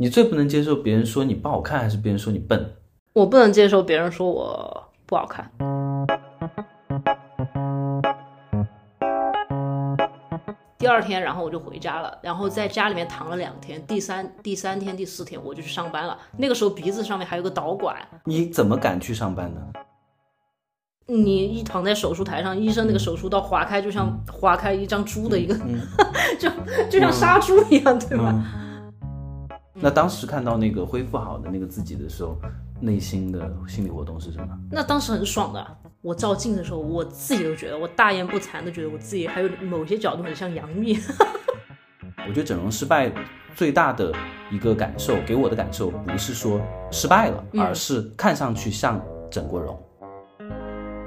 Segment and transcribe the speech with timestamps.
[0.00, 2.72] 你最不能接受别人说你不好看，还是别人说你笨？
[3.14, 5.50] 我不能接受别人说我不好看。
[10.78, 13.84] 第二天，然后我就回家了，然后在家里面躺了两天。
[13.88, 16.16] 第三、第三天、第四天，我就去上班了。
[16.36, 19.60] 那个时候鼻子上面还有个导管，你怎么敢去上班呢？
[21.06, 25.56] 你一躺在手术台上，医生那个手术刀划开，就像划开一张猪的一个，
[26.38, 26.48] 就
[26.88, 28.32] 就像杀猪一样，对吧？
[29.80, 32.36] 那当时看到那个恢复好的那个自己的时候，
[32.80, 34.48] 内心的心理活动是什么？
[34.70, 35.76] 那当时很爽的。
[36.00, 40.98] 我照镜的时候，我自己都觉得，我大言不惭的觉得我自己还有某些角度很像杨幂。
[42.28, 43.12] 我觉得整容失败
[43.54, 44.12] 最大的
[44.50, 49.00] 一个感受，给我的感受不是说失败了，而是看上去像
[49.30, 49.80] 整过容。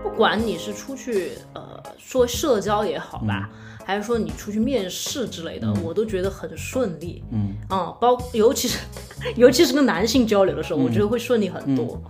[0.04, 3.49] 不管你是出去呃说社交也好吧。
[3.85, 7.23] 还是说你出去面试之类的，我都觉得很顺利。
[7.31, 8.80] 嗯啊，包尤其是
[9.35, 12.01] 尤其是跟男性交流的时候，我觉得会顺利很多。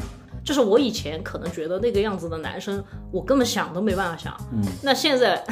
[0.44, 4.36] 就是我以前可能觉得那个样子的男生，我根本想都没办法想。
[4.52, 5.44] 嗯，那现在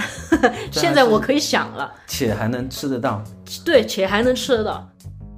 [0.72, 3.24] 现在我可以想了，且还能吃得到。
[3.64, 4.90] 对，且还能吃得到。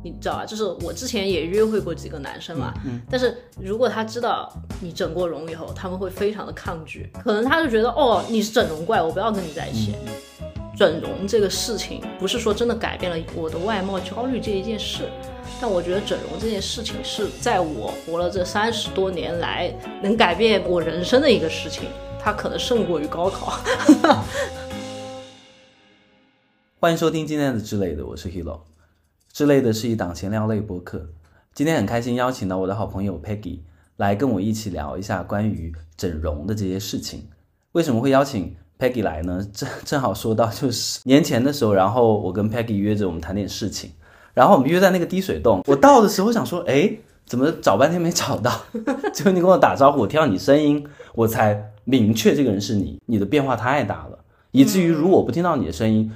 [0.03, 0.45] 你知道吧？
[0.45, 7.11] 就是我之前也约会过几个男生嘛，嗯但是如果他知道你整过容以后，他们会非常的抗拒。
[7.21, 9.93] 可能他就觉得哦，你是整容怪，我不要跟你在一起。
[10.73, 15.09] 整容这个事情不是说真的改变了我的外貌焦虑这一件事，
[15.59, 19.69] 但我觉得整容这件事情是在我活了这三十多年来
[20.01, 23.59] 能改变我人生的一个事情，它可能胜过于高考。
[26.79, 28.61] 欢迎收听今天的之类的，我是 Hilo。
[29.33, 31.09] 之类的是一档闲聊类播客，
[31.53, 33.59] 今天很开心邀请到我的好朋友 Peggy
[33.97, 37.27] 来跟我一起聊一下关于整容的这些事情。
[37.73, 43.91] 为什么会邀请？Peggy 来呢， 正正好说到就是年前的时候，然后我跟 Peggy 约着我们谈点事情，
[44.33, 45.61] 然后我们约在那个滴水洞。
[45.67, 46.91] 我到的时候想说，哎，
[47.27, 48.51] 怎么找半天没找到？
[49.13, 52.99] 结果你跟我打招呼，我听到你声音，我才明确这个人是你。
[53.05, 54.17] 你的变化太大了，
[54.51, 56.11] 以至于如果不听到你的声音，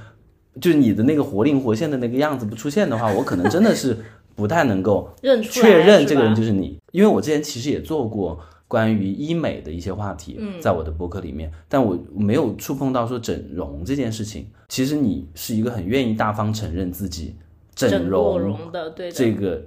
[0.59, 3.95] 就是你的那个活灵活现的那个样子不出现的话，我可能真的是
[4.35, 5.07] 不太能够
[5.51, 6.79] 确认这个人就是你。
[6.91, 8.39] 因为我之前其实也做过。
[8.67, 14.47] 关于医美的一些话题，在我的博客里面，但我没有触碰到说整容这件事情。
[14.67, 17.35] 其实你是一个很愿意大方承认自己
[17.75, 19.61] 整容的，对这个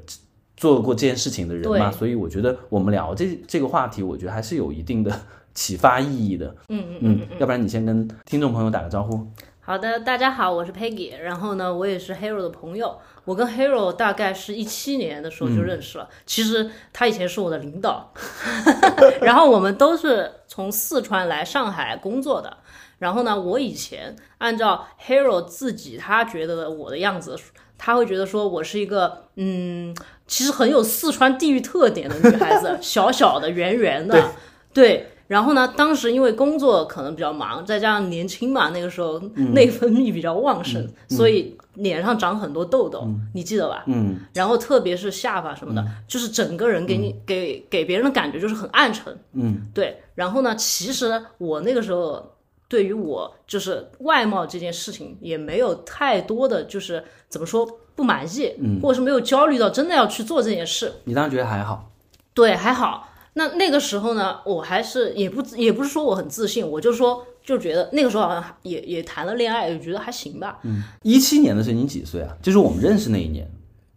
[0.56, 5.20] 做过这件事情的人嘛，所以我觉得我们聊这这个话题，我觉得还是有一定的
[5.54, 6.54] 启发意义的。
[6.68, 9.24] 嗯嗯嗯，要不然你先跟听众朋友打个招呼。
[9.68, 12.98] 好的，大家好，我是 Peggy，然后呢，我也是 Hero 的朋友。
[13.26, 18.10] 我跟 Hero 大概是一七年的时候就认识了，其实他以前是我的领导，
[19.20, 22.56] 然后我们都是从四川来上海工作的。
[22.98, 27.36] 然后呢，我以前按照 Hero 自己他觉得的我的样子，
[27.76, 29.94] 他会觉得说我是一个嗯，
[30.26, 34.30] 其实很有四川地域特点的女孩子， 小小的、圆圆的，
[34.72, 35.10] 对。
[35.28, 39.20] 然后呢，当时因为工作可能比较忙，再加上年轻嘛，那个时候
[39.52, 43.84] 内分泌比较旺盛，所以脸上长很多痘痘，你记得吧？
[43.86, 44.18] 嗯。
[44.32, 49.16] 然后特别是下巴什么的，就是整个人给你给给别人的感觉就是很暗沉。
[49.34, 50.00] 嗯，对。
[50.14, 52.34] 然后呢，其实我那个时候
[52.66, 58.50] 对于我就是外貌这件事情也没有太多的就是怎么说不满意，
[58.80, 60.90] 或者是没有焦虑到真的要去做这件事。
[61.04, 61.90] 你当时觉得还好？
[62.32, 63.07] 对，还好。
[63.34, 70.58] 那那个时候呢，我还是也不也不是说我很自信，我就说就觉得那个时候好像也也谈了恋爱，就觉得还行吧。
[70.64, 72.36] 嗯，一七年的时候你几岁啊？
[72.42, 73.48] 就是我们认识那一年，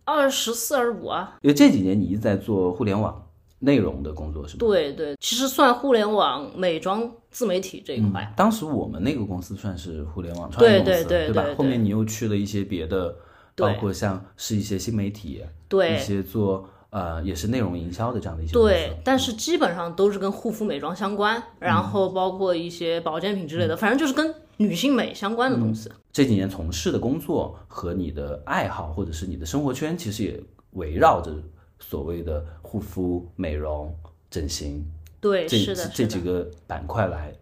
[0.06, 1.38] 二十四、二十五啊。
[1.42, 3.28] 因为这几年你一直在做互联网
[3.60, 4.60] 内容的工作，是吧？
[4.60, 8.32] 对对，其实算互联网美妆自媒体这一块。
[8.38, 11.46] 当时我们那个公司算是互联网创业公司，对吧？
[11.58, 13.16] 后面你又去了一些别的，
[13.56, 16.70] 包括像是一些新媒体，对一些做。
[16.92, 25.90] 呃，也是内容营销的这样的一些对，但是基本上都是跟护肤美妆相关，然后包括一些保健品之类的，反正就是跟女性美相关的东西。
[26.12, 30.38] 这几年从事的工作和你的爱好或者是你的生活圈，其实也
[30.72, 31.34] 围绕着
[31.80, 33.96] 所谓的护肤、美容、
[34.30, 34.86] 整形，
[35.22, 37.34] 对，是的，这几个板块来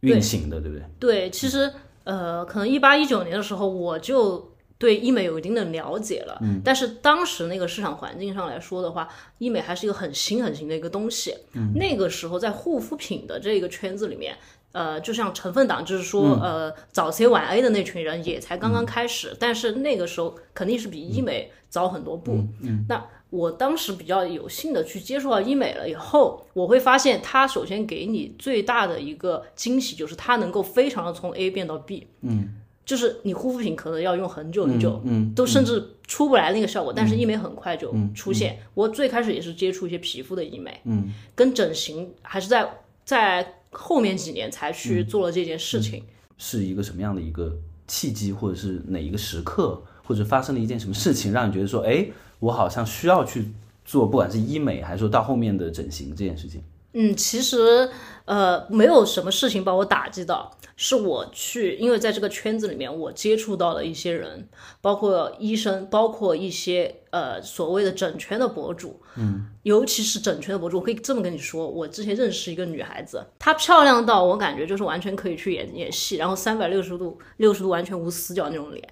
[0.00, 0.86] 运行的，对不对？
[0.98, 1.70] 对，其实
[2.04, 4.49] 呃，可能一八一九年的时候我就。
[4.80, 9.06] 对医美有一定的了解了，嗯，但是当时那个市场环境上来说的话，
[9.36, 11.36] 医美还是一个很新很新的一个东西。
[11.52, 14.34] 嗯，那个时候在护肤品的这个圈子里面，
[14.72, 22.42] 呃，就像成分党，就是说，呃，早 C 晚 A 的那群人也才刚刚开始，但是那个时候肯定是比医美早很多步。
[22.62, 32.06] 嗯，那我当时比较有幸的去接触到医美了以后，我会发现它首先给你最大的一个惊喜就是它能够非常的从 A 变到 B。
[32.22, 32.54] 嗯。
[32.84, 38.58] 就是你护肤品可能要用很久很久，嗯，都甚至出不来那个效果，但是医美很快就出现。
[38.74, 42.68] 我最开始也是接触一些皮肤的医美，嗯，跟整形还是在
[43.04, 46.02] 在后面几年才去做了这件事情。
[46.36, 47.56] 是一个什么样的一个
[47.86, 52.06] 契机，或者是哪一个时刻，或者发生了一件什么事情，让你觉得说，哎，
[52.38, 53.48] 我好像需要去
[53.84, 56.62] 做，不管是医美还是说到后面的整形这件事情。
[56.92, 57.88] 嗯，其实
[58.24, 64.48] 呃，没有什么事情把我打击到，是我去，因为在这个圈子里面，我接触到了一些人，
[64.80, 78.88] 包括医生，包括一些呃所谓的整圈的博主，嗯，尤其是整圈的博主，我可以这么跟你说，我之前认识一个女孩子，她漂亮到我感觉就是完全可以去演演戏，然后三百六十度六十度完全无死角那种脸，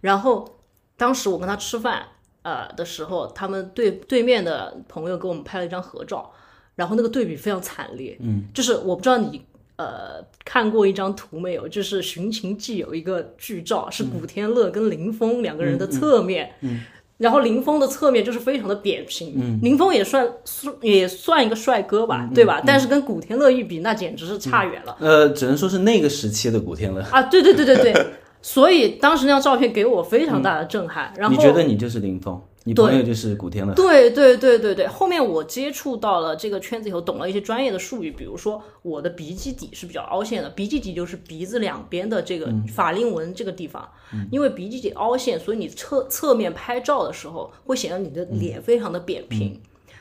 [0.00, 0.58] 然后
[0.96, 2.06] 当时我跟她吃饭
[2.42, 6.32] 呃的时候，他们对对面的朋友给我们拍了一张合照。
[6.80, 9.42] 然后那个对比非常惨烈，嗯，就是我不知道你
[9.76, 16.80] 呃看过一张图没有，就是《寻秦记》有一个剧照，是古天乐跟林峰两个人的侧面，嗯，
[17.18, 20.26] 然后林峰的侧面就是非常的扁平，嗯，林峰也算
[20.80, 22.62] 也算一个帅哥吧，对吧？
[22.64, 27.02] 但是跟古天乐一比，那简直是差远了，呃，只能说是那个时期的古天乐。
[27.10, 28.06] 啊，对对对对对，
[28.40, 32.40] 所以当时那张照片给我非常大的震撼，然后你觉得你就是林峰？
[32.64, 34.86] 你朋友就是古天乐，对对对对对。
[34.86, 43.88] 后面我接触到了这个圈子以后，懂了一些专业的术语，比如说我的鼻基底是比较凹陷的，鼻基底就是鼻子两边的这个法令纹这个地方，
[44.30, 49.58] 因为鼻基底凹陷，所以你侧侧面拍照的时候会显得你的脸非常的扁平。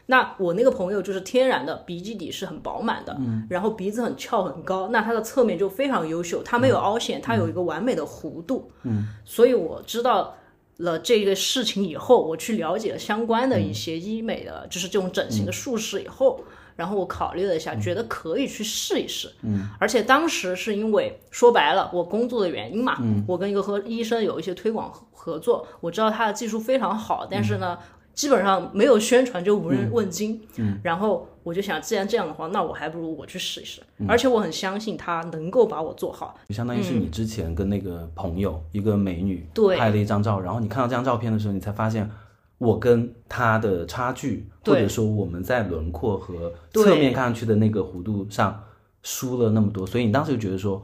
[0.08, 3.18] 那我那个朋友就是天然的鼻基底是很饱满的，
[3.50, 8.70] 然后鼻子很翘很高，那他的侧面就非常优秀，他没有凹陷，他有一个完美的弧度。
[8.84, 10.36] 嗯，所以我知道。
[10.80, 16.44] 了这个事情以后，我去了解了相关的一些医美的，就是这种整形的术式以后，
[16.76, 19.32] 然后我考虑了一下，觉得可以去试一试。
[19.44, 22.98] 嗯，而且当时是因为说白了，我工作的原因嘛，
[23.28, 27.78] 我跟一个和医生有一些推广合作，我知道他的技术非常好，但是呢。
[28.14, 36.38] 基本上没有宣传就无人问津，嗯，然后我就想，既然这样的话，那我还不如我去试一试，而且我很相信他能够把我做好。
[36.50, 39.78] 就相当于是你之前跟那个朋友，一个美女对。
[39.78, 42.10] 拍了一张照，然后你看到这张照片的时候，你才发现
[42.58, 48.64] 我跟她的差距，或者说我们在轮廓和侧面看上去的那个弧度上
[49.02, 50.84] 输了那么多，所以你当时就觉得说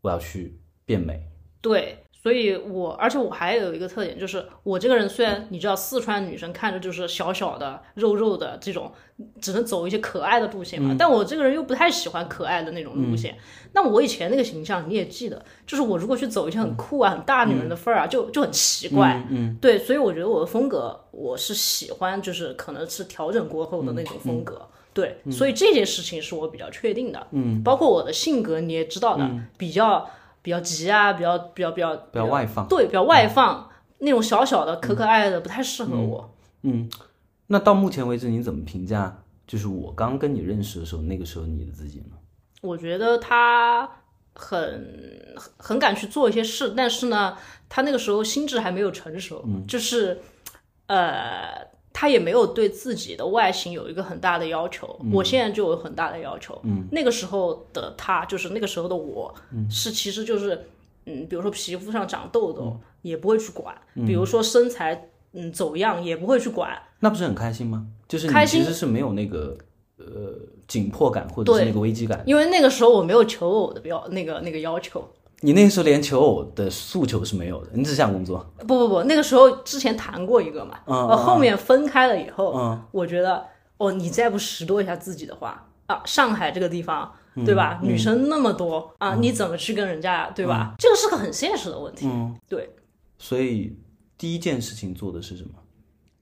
[0.00, 1.28] 我要去变美。
[1.60, 1.98] 对。
[2.22, 8.92] 所以，我而且我还有一个特点，就是我这个人虽然你知道，四川女生看着就是小小的、肉肉的这种，
[9.40, 10.94] 只能走一些可爱的路线嘛。
[10.96, 13.36] 但我这个人又不太喜欢可爱的那种路线。
[13.72, 19.26] 那我以前那个形象你也记得，就是我如果去走一些很酷啊、很大女人的范儿啊，就就很奇怪。
[19.28, 24.68] 嗯，对，所以我觉得我的风格我是喜欢，就是可能是调整过后的那种风格。
[24.94, 27.26] 对，所以这件事情是我比较确定的。
[27.32, 29.28] 嗯，包括我的性格你也知道的，
[29.58, 30.08] 比较。
[30.42, 36.34] 比较急啊，比较比较比较比较外放，对，比较外放那种小小的可可爱爱的不太适合我。
[36.62, 36.90] 嗯，
[37.46, 39.22] 那到目前为止你怎么评价？
[39.46, 42.16] 就是我刚跟你认识的时候，那个时候你的自己呢？
[42.60, 43.88] 我觉得他
[44.34, 47.36] 很很敢去做一些事，但是呢，
[47.68, 50.20] 他那个时候心智还没有成熟，就是
[50.86, 51.71] 呃。
[51.92, 56.58] 他也没有对自己的外形有一个很大的要求，我现在就有很大的要求。
[56.64, 59.34] 嗯，那个时候的他，就是那个时候的我，
[59.70, 60.66] 是其实就是，
[61.06, 67.86] 嗯，比如说皮肤上长痘痘也不会去管，比如说身材嗯走样也不会去管，那不是很开心吗？
[68.08, 68.60] 就是开心。
[68.60, 69.56] 其实是没有那个
[69.98, 70.04] 呃
[70.66, 75.06] 紧迫感或者是那个危机感，因为那个时候我没有求偶的标那个那个要求。
[75.44, 78.48] 你那个时候连求偶的诉求是没有的，你只想工作。
[78.60, 83.44] 不不不，那个时候之前谈过一个嘛，嗯，后面分开了以后，嗯，我觉得
[83.76, 87.12] 哦，你再不拾掇一下自己的话啊，上海这个地方，
[87.44, 87.80] 对吧？
[87.82, 90.76] 女生那么多啊，你怎么去跟人家，对吧？
[90.78, 92.06] 这个是个很现实的问题。
[92.06, 92.70] 嗯，对。
[93.18, 93.76] 所以
[94.16, 95.50] 第一件事情做的是什么？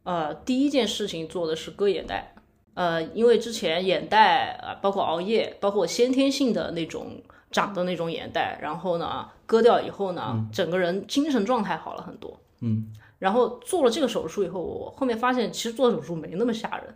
[0.05, 2.35] 呃，第一件事情做的是割眼袋。
[2.73, 7.21] 呃，因为之前眼袋啊，包括熬夜，包括先天性的那种。
[7.51, 12.39] 长的那种眼袋，然后呢，割掉以后呢，整个人精神状态好了很多。
[12.61, 16.95] 嗯，然后做了这个手术以后，我后面发现其实做手术没那么吓人。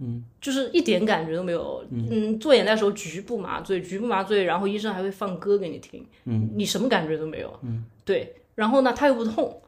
[0.00, 1.84] 嗯，就是一点感觉都没有。
[1.90, 6.06] 嗯，做眼袋的时候局部麻醉，局部麻醉，然后医生还会放歌给你听。
[6.24, 7.52] 嗯，你什么感觉都没有。
[7.62, 8.36] 嗯，对。
[8.54, 9.60] 然后呢，它又不痛。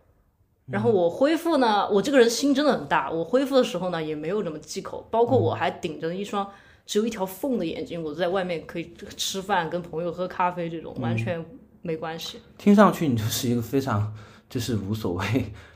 [0.66, 3.10] 然后我恢复呢，我这个人心真的很大。
[3.10, 6.48] 我恢复的时候呢，也没有什么忌口，包括我还顶着一双。
[6.86, 11.44] 只有一条缝的眼睛，我在外面可以吃饭、跟朋友喝咖啡，这种完全
[11.82, 12.38] 没关系。
[12.58, 14.12] 听上去你就是一个非常
[14.50, 15.24] 就是无所谓。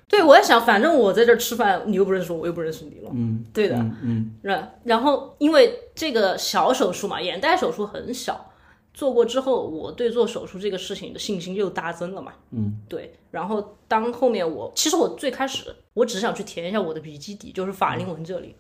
[0.07, 3.11] 对，我在想，反正我在这儿吃饭，你又不认识我，我又不认识你了。
[3.15, 8.53] 嗯，对的，嗯，然然后因为这个小手术嘛，眼袋手术很小，
[8.93, 12.33] 做过之后，我对做手术这个事情的信心又大增了嘛。
[12.51, 13.15] 嗯，对。
[13.31, 18.55] 然后当后面我其实我最开始我只是想去填一下我的鼻基底，就是法令纹这里。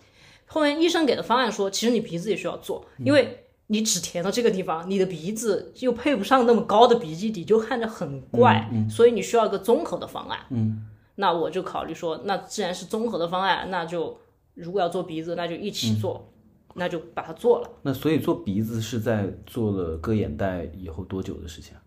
[0.47, 10.39] 后面医生给的方案说，其实你鼻子也需要做，因为你只填到这个地方，你的鼻子又配不上那么高的鼻基底，就看着很怪，所以你需要一个综合的方案。
[10.51, 10.87] 嗯，
[11.17, 14.19] 那我就考虑说，那既然是综合的方案，那就
[14.55, 16.31] 如果要做鼻子，那就一起做，
[16.75, 17.71] 那就把它做了。
[17.83, 21.81] 那所以做鼻子是在做了割眼袋以后多久的事情啊？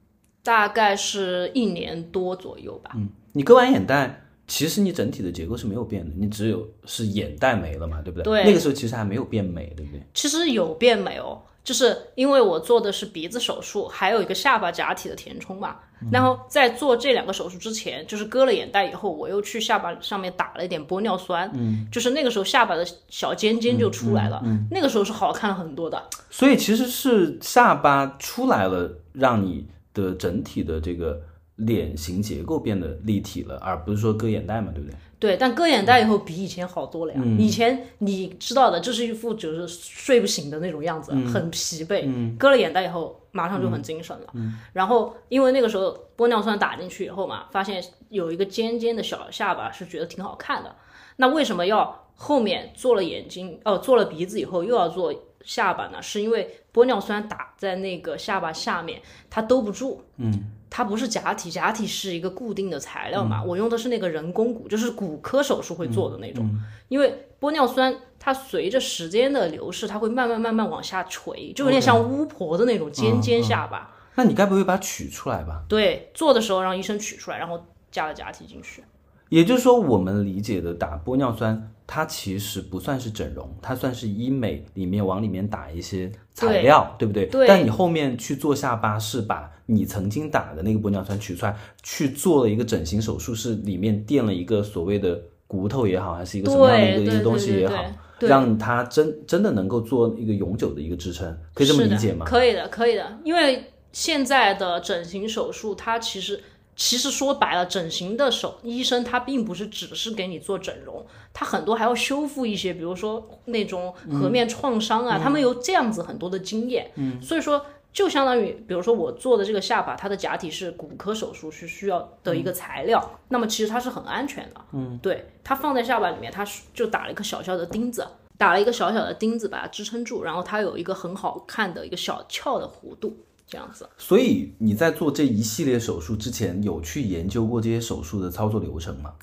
[0.43, 2.91] 大概是一年多左右吧。
[2.95, 8.23] 嗯，你割完眼袋，其实你整体的结构是没有变的，你只有是眼袋没了嘛，对不对？
[8.23, 10.01] 对那个时候其实还没有变美，对不对？
[10.13, 15.77] 其实有变美哦，就是因为我做的是鼻子手术，还有一个下巴假体的填充嘛。
[16.11, 24.39] 然后在做这两个手术之前，就是割了眼袋以后，我又去下巴上面打了一点玻尿酸，嗯，就是那个时候下巴的小尖尖就出来了，
[24.69, 26.01] 那个时候是好看了很多的。
[26.29, 31.19] 所以其实是下巴出来了，让你的整体的这个
[31.57, 34.97] 脸型结构变得立体了，而不是说割眼袋嘛，对不对？
[35.19, 37.21] 对，但割眼袋以后比以前好多了呀。
[37.39, 42.03] 以前你知道的，就是一副就是睡不醒的那种样子，很疲惫。
[42.05, 44.27] 嗯割了眼袋以后，马上就很精神了。
[44.73, 50.75] 然后因为那个时候玻尿酸打进去以后嘛，发现有一个尖尖的小下巴，是觉得挺好看的。
[51.15, 55.11] 那为什么要后面做了眼睛，哦，做了鼻子以后又要做
[55.43, 55.99] 下巴呢？
[55.99, 60.03] 是因为玻尿酸打在那个下巴下面，它兜不住。
[60.17, 60.51] 嗯。
[60.69, 63.43] 它不是假体，假体是一个固定的材料嘛。
[63.43, 66.49] 我用的是那个人工骨，就是骨科手术会做的那种。
[66.87, 73.93] 因为玻尿酸它随着时间的流逝，它会慢慢慢慢往下垂，就有点像巫婆的那种尖尖下巴。
[74.15, 75.63] 那你该不会把它取出来吧？
[75.69, 78.83] 对，做的时候让医生取出来，然后加了假体进去。
[79.29, 87.25] 也就是说，我们理解的打玻尿酸，它其实不算是整容，它算是医美里面往里面打一些材料，对不对？
[87.25, 87.45] 对。
[87.47, 91.53] 但你后面去做下巴，是把你曾经打的那个玻尿酸取出来，
[91.83, 97.83] 去做了一个整形手术，是里面垫了一个所谓的骨头也好，还是一个什么样的一个一个东西也好，
[98.19, 102.25] 让它真真的能够做一个永久的一个支撑，可以这么理解吗？
[102.25, 103.19] 可以的，可以的。
[103.25, 106.41] 因为现在的整形手术，它其实。
[106.77, 111.03] 其实说白了，整形的手医生他并不是只是给你做整容，
[111.33, 116.91] 他很多还要修复一些，比如说那种颌面创伤啊，他们有这样子很多的经验。
[116.95, 124.61] 嗯，所以说就相当于，比如说我做的这个下巴，它的假体是骨科手术是需要的一个材料，那么其实它是很安全的。
[124.73, 128.07] 嗯，对，它放在下巴里面，它就打了一个小小的钉子，
[128.37, 133.17] 打了一个小小的钉子把它支撑住，然后它有一个很好看的一个小翘的弧度。
[133.47, 139.13] 这样子，所以你在做这一系列手术之前，有去研究过这些手术的操作流程吗？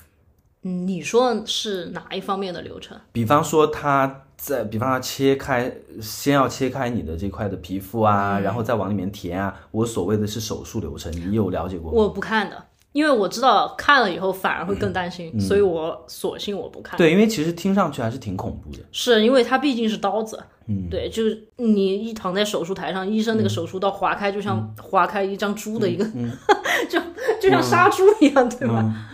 [0.63, 2.99] 嗯，你说是哪一方面的流程？
[3.11, 9.55] 比方说他在，比方说切开，先要切开你的这块的皮肤啊，然后再往里面填啊。
[9.69, 11.97] 我所谓的是手术流程，你有了解过吗？
[11.97, 12.65] 我不看的。
[12.95, 16.97] 因为我知道看了以后反而会更担心，所以我索性我不看。
[16.97, 18.79] 对，因为其实听上去还是挺恐怖的。
[18.89, 26.05] 是因为它毕竟是刀子，嗯，对，就是你一躺在手术台上，医生那个手术刀划开，就像划开一张猪的一个，
[26.89, 26.97] 就
[27.41, 29.09] 就像杀猪一样，对吧？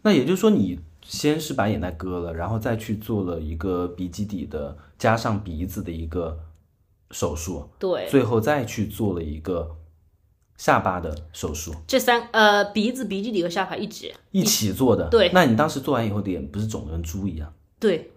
[0.00, 6.38] 那也就是说，你先是把眼袋割了，然后再去做了一个鼻基底的加上鼻子的一个
[7.10, 9.76] 手术，对，最后再去做了一个。
[10.58, 15.08] 下巴的手术，这三呃鼻子、鼻基底和下巴一起一起做的。
[15.08, 17.50] 对，那你当时做完以后脸不是肿的跟猪一样？
[17.78, 18.10] 对，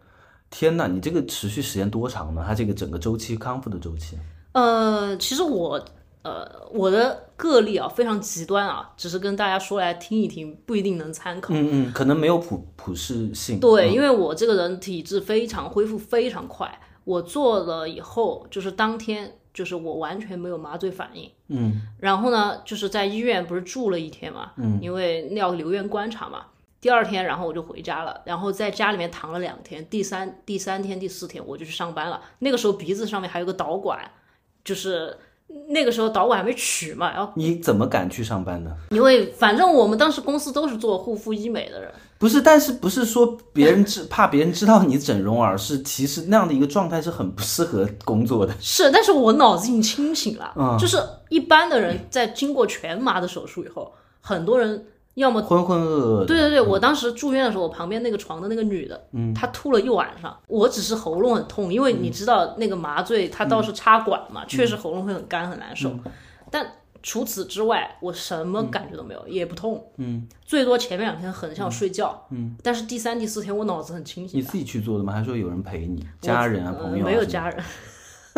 [0.49, 2.43] 天哪，你这个持续时间多长呢？
[2.45, 4.17] 它这个整个周期康复的周期？
[4.53, 5.85] 呃，其实我
[6.23, 11.53] 呃我的个例啊非常极端啊，只是跟大家说来听一听，不一定能参考。
[11.53, 13.59] 嗯嗯，可能没有普普适性。
[13.59, 19.35] 对，因为我这个人体质非常恢复非常快，我做了以后就是当天。
[19.53, 26.45] 就是我完全没有麻醉反应，嗯，然后呢，就是在医院不是住了一天嘛，嗯，因为要留院观察嘛。
[26.79, 29.85] 第二天，然后我就回家了，然后在家里面躺了两天。
[29.87, 32.19] 第三、第三天、第四天，我就去上班了。
[32.39, 34.09] 那个时候鼻子上面还有个导管，
[34.63, 35.15] 就是
[35.69, 37.11] 那个时候导管还没取嘛。
[37.11, 38.71] 然后你怎么敢去上班呢？
[38.89, 41.91] 因为反正我们当时公司都是做护肤医美的人。
[42.17, 48.53] 不是，但是不是说别人知 怕别人知道你整容，而是其实那样的一个状态是很不适合工作的。
[48.59, 50.53] 是，但是我脑子已经清醒了。
[50.55, 50.97] 嗯，就是
[51.29, 53.91] 一般的人在经过全麻的手术以后，
[54.21, 56.25] 很多人要么浑浑噩噩。
[56.25, 60.37] 对对对，我当时住院的时候，我旁边那个床的那个女的，嗯，她吐了一晚上。
[60.47, 65.91] 我只是喉咙很痛，因为你知道那个麻醉它倒是插管嘛，确实喉咙会很干很难受，
[66.49, 66.65] 但。
[67.03, 74.39] 除此之外，我什么感觉都没有，也不痛，嗯，最多前面两天很想睡觉，嗯，但是第三、第四天我脑子很清醒。
[74.39, 75.11] 你自己去做的吗？
[75.11, 76.05] 还是说有人陪你？
[76.21, 77.03] 家人啊，朋友？
[77.03, 77.63] 没有家人，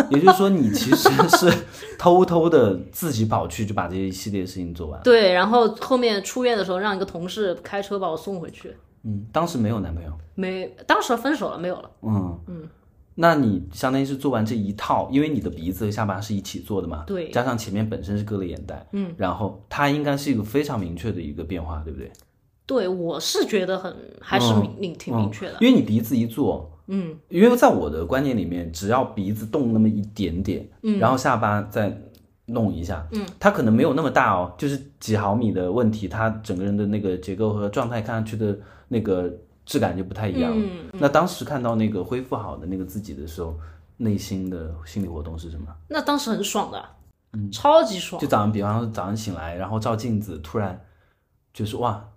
[0.10, 1.66] 也就是说，你其实是
[1.98, 5.02] 偷偷的自己跑去就把这一系列事情做完。
[5.04, 8.76] 对，然后后面出院的时候让一个同事开车把我送回去。
[9.04, 10.12] 嗯，当时没有男朋友。
[10.36, 11.92] 没，当时分手了，没有了。
[12.02, 12.70] 嗯嗯，
[13.16, 22.12] 那你相当于是做完这一套，因为你的鼻子和下巴是一起做的嘛，对，加上前面本身是割了眼袋，嗯，然后它应该是一个非常明确的一个变化，对不对？
[22.66, 31.98] 对，我是觉得很还是明明挺明确的，因为你鼻子一做，嗯，因为在我的观念里面，只要鼻子动那么一点点，嗯，然后下巴再
[32.46, 39.32] 弄一下，嗯，它可能没有那么大哦，就是几毫米的问题，它整个人的那个结构和状态看上去的那个。
[39.66, 40.52] 质感就不太一样。
[40.54, 43.58] 嗯那当时看到那个恢复好的那个自己的时候，
[43.96, 45.68] 内心的心理活动是什么？
[45.88, 46.86] 那当时很爽的，
[47.32, 48.22] 嗯，超级爽。
[48.22, 50.78] 就早上，比方说早上醒来，然后照镜子，突然
[51.54, 52.10] 就是哇，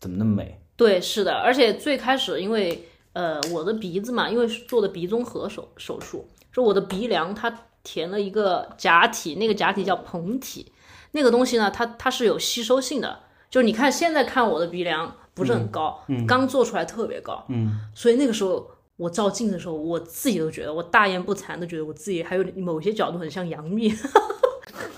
[0.00, 0.60] 怎么那么美？
[0.74, 1.32] 对，是的。
[1.32, 7.52] 而且最开始，因为呃，我的鼻子嘛，因为是做的鼻综合手手术，说我的鼻梁它
[7.82, 10.72] 填了一个假体，那个假体叫膨体，
[11.12, 13.20] 那个东西呢，它它是有吸收性的。
[13.50, 15.16] 就是你看现在看我的鼻梁。
[15.32, 23.88] 不是很高，刚做出来特别高，嗯所以那个时候我照镜的时候，我自己都觉得我大言不惭的觉得我自己还有某些角度很像杨幂，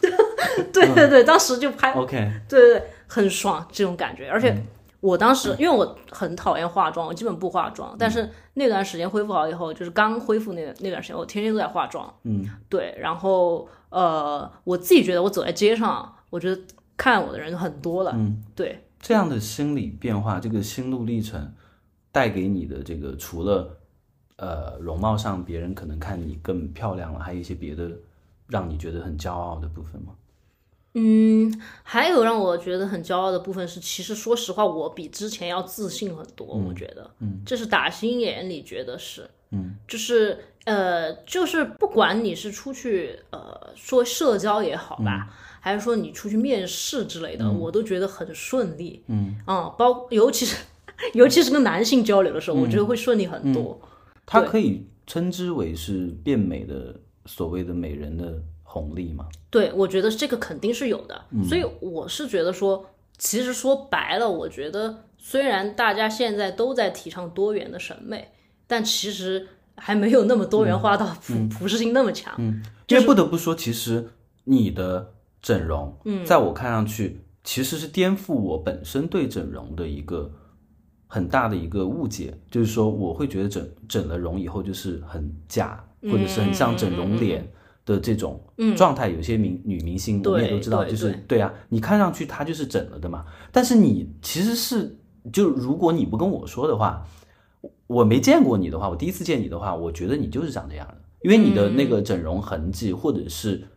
[0.72, 4.56] 对对对，当时就拍，OK，对对对，很爽这种感觉，而且
[5.02, 16.62] 我当时因为我很讨厌化妆，我基本不化妆，但是那段时间恢复好以后，就是刚恢复那那段时间，我天天都在化妆，嗯，对，然后呃，我自己觉得我走在街上，我觉得
[16.96, 18.86] 看我的人很多了，嗯，对。
[19.00, 21.52] 这样的心理变化，这个心路历程
[22.12, 23.76] 带给你的这个，除了
[24.36, 27.90] 呃容貌上别人可能看你更漂亮了，还有一些别的
[28.46, 30.12] 让你觉得很骄傲的部分吗？
[30.94, 36.46] 嗯，还有让我觉得很骄傲的部分是，其实说实话，我比之前要自信很多。
[36.46, 45.34] 我觉得，嗯，这是打心眼里觉得是，嗯，就是呃，就是不管你是出去呃说社交也好吧。
[45.64, 49.04] 还是说你出去面试之类的，我都觉得很顺利。
[49.06, 50.56] 嗯，啊，包尤其是
[51.14, 53.80] 尤其是跟男性交流的时候，我觉得会顺利很多。
[54.26, 59.28] 它可以称之为是变美的所谓的美人的红利吗？
[59.50, 61.24] 对，我觉得这个肯定是有的。
[61.48, 62.86] 所以我是觉得说，
[63.18, 68.32] 其实说白了，我觉得虽然大家现在都在提倡多元的审美，
[68.66, 72.34] 但其实还没有那么多元化到普普适性那么强。
[72.38, 74.08] 嗯，因为不得不说，其实
[74.44, 75.14] 你的。
[75.42, 80.30] 整容，嗯，在我看上去，其实是颠覆我本身对整容的一个
[81.08, 87.44] 很大的一个误解，就是说，我会觉得整整了容以后就是很假，或者是很像整容脸
[87.84, 88.42] 的这种
[88.76, 89.08] 状态。
[89.08, 93.24] 有些明女明星，我们也都知道，就是对啊，你看上去她就是整了的嘛。
[93.50, 94.98] 但是你其实是，
[95.32, 97.06] 就如果你不跟我说的话，
[97.86, 103.68] 我没见过你的话，我第一次见你的话，我觉得你就是长这样的，因为你的那个整容痕迹，或者是。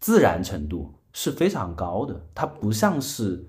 [0.00, 3.44] 自然程度是非常高的，它不像是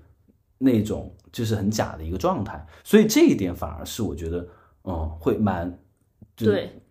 [0.58, 4.48] 那种就是很假的一个状态，所以这一点反而是我觉得，
[4.82, 5.78] 嗯，会蛮
[6.34, 6.82] 对。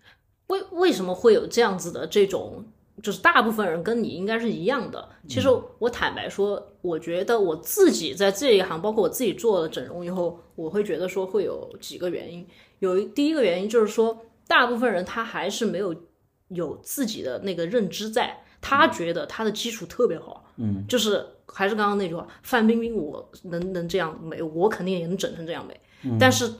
[0.50, 2.64] 为为什么会有这样子的这种，
[3.02, 5.10] 就是大部分人跟你应该是一样的。
[5.28, 5.48] 其实
[5.80, 12.46] 我坦白说，我觉得我自己在这一行，包括我自己做了整容以后，我会觉得说会有几个原因。
[12.80, 15.96] 有一第一个原因就是说，大部分人他还是没有
[16.50, 18.44] 有自己的那个认知在。
[18.62, 25.80] 他觉得他的基础特别好，嗯，就是还是刚刚那句话，范冰冰我能能这样美，我肯定也能整成这样美。
[26.20, 26.52] 但是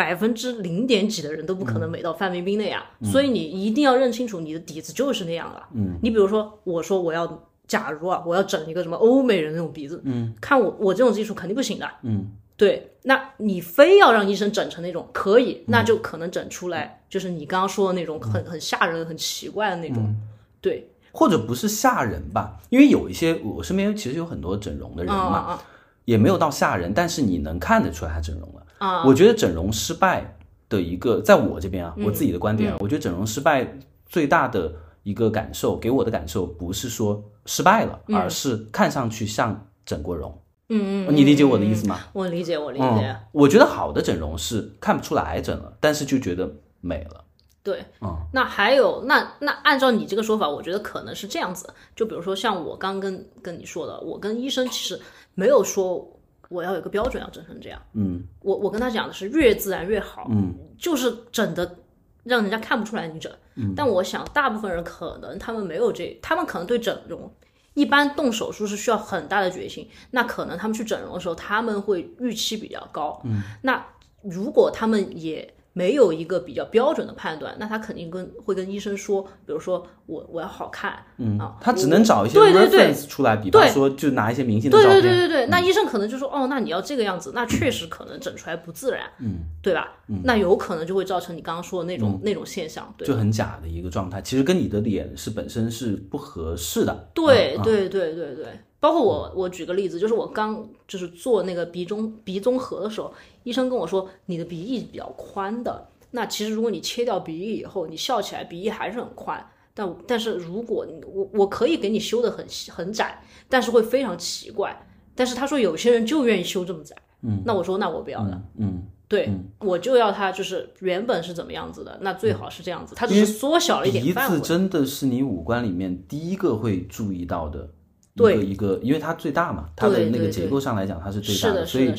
[0.00, 5.68] 百分之零点几的人都不可能美到范冰冰那样，所以你一定要认清楚你的底子就是那样了。
[5.74, 11.86] 嗯，你比如说我说我要，假如啊，我要整一个什么欧美人那种鼻子，嗯，看我我这种技术肯定不行的。
[12.00, 20.16] 嗯，对，那你非要让医生整成那种可以，那就可能整出来就是你刚刚说的那种很很吓人、很奇怪的那种，
[20.62, 20.90] 对。
[21.12, 25.60] 或者不是吓人吧，因为有一些我身边其实有很多整容的人嘛，
[26.06, 28.59] 也没有到吓人，但是你能看得出来他整容了。
[28.80, 30.36] 啊，我觉得整容失败
[30.68, 40.36] 的一个，在我这边啊，我自己的观点啊，我觉得整容失败最大的一个感受，给我的感受不是说失败了，而是看上去像整过容。
[40.72, 41.98] 嗯嗯，你理解我的意思吗？
[42.12, 43.16] 我理解，我理解。
[43.32, 47.24] 我觉得好的整容是看不出来整了，但是就觉得美了。
[47.62, 51.68] 对，嗯那还有那那按照你这个说法，我觉得可能是这样子。
[51.94, 54.98] 就比如说像我刚跟跟你说的，我跟医生其实
[55.34, 56.08] 没有说
[56.50, 57.80] 我要有个标准要整成这样。
[57.94, 60.26] 嗯，我我跟他讲的是越自然越好。
[60.30, 61.76] 嗯，就是整的
[62.24, 63.32] 让人家看不出来你整。
[63.54, 67.32] 嗯，但我想大部分人可能他们没有这，他们可能对整容
[67.74, 73.20] 一般动手术是需要很大的决心，那可能他们去整容的时候他们会预期比较高。
[73.24, 73.82] 嗯，那
[74.22, 75.54] 如果他们也。
[75.80, 82.92] 没有一个比较标准的判断，那他肯定跟会跟医生说，比如说我我要好看，嗯啊，他只能找一些对对对。
[82.92, 85.28] reference 出来，比方说就拿一些明星的对照片，对对对。
[85.28, 89.88] 对，那医生可能就说，哦，那你要这个样子，那确实可能整出来不自然，嗯，对吧？
[90.22, 93.08] 那有可能就会造成你刚刚说的那种、那种现象，对。
[93.08, 97.08] 就很假的一个状态，其实跟你的脸是本身是不合适的。
[97.14, 97.62] 对嗯。
[97.62, 98.46] 对对对对，
[98.80, 103.12] 包括我，我举个例子，就是我刚就是做那个鼻中鼻综合的时候，
[103.44, 114.86] 医生跟我说你的鼻翼比较宽的，那其实如果你切掉鼻翼以后，你笑起来鼻翼还是很宽，但但是如果你我我可以给你修的很细很窄，但是会非常奇怪。
[115.14, 124.38] 但是他说有些人就愿意修这么窄，嗯，那我说那我不要了，嗯，对，我就要它就是原本是怎么样子的，那最好是这样子，它只是缩小了一鼻点范围。
[124.38, 127.79] 子真的是你五官里面第一个会注意到的一
[128.16, 131.94] 对个一个，因为它最大嘛，它的那个结构上来讲它是最大的，所以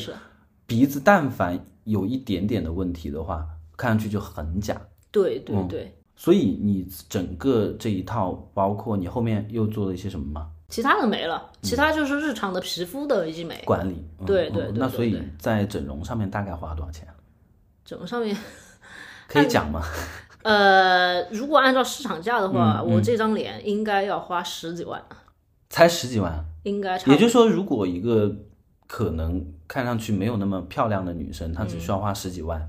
[0.66, 3.46] 鼻子但凡有一点点的问题的话，
[3.76, 4.80] 看上去就很假。
[5.10, 5.96] 对对嗯对。
[6.14, 10.48] 所以你整个这一套，包括你后面又做了一些什么吗？
[10.68, 13.60] 其他的没了，其他就是日常的皮肤的医美。
[13.64, 14.06] 管理。
[14.20, 17.08] 嗯对对对那所以在整容上面大概花了多少钱？
[17.84, 18.36] 整容上面，
[19.26, 19.82] 可以讲吗？
[20.42, 25.02] 呃，如果按照市场价的话，嗯我这张脸应该要花十几万，
[25.72, 26.44] 才十几万。
[26.64, 27.14] 应该差不多。
[27.14, 28.36] 也就是说，如果一个
[28.86, 32.68] 可能看上去没有那么漂亮的女生，她只需要花十几万，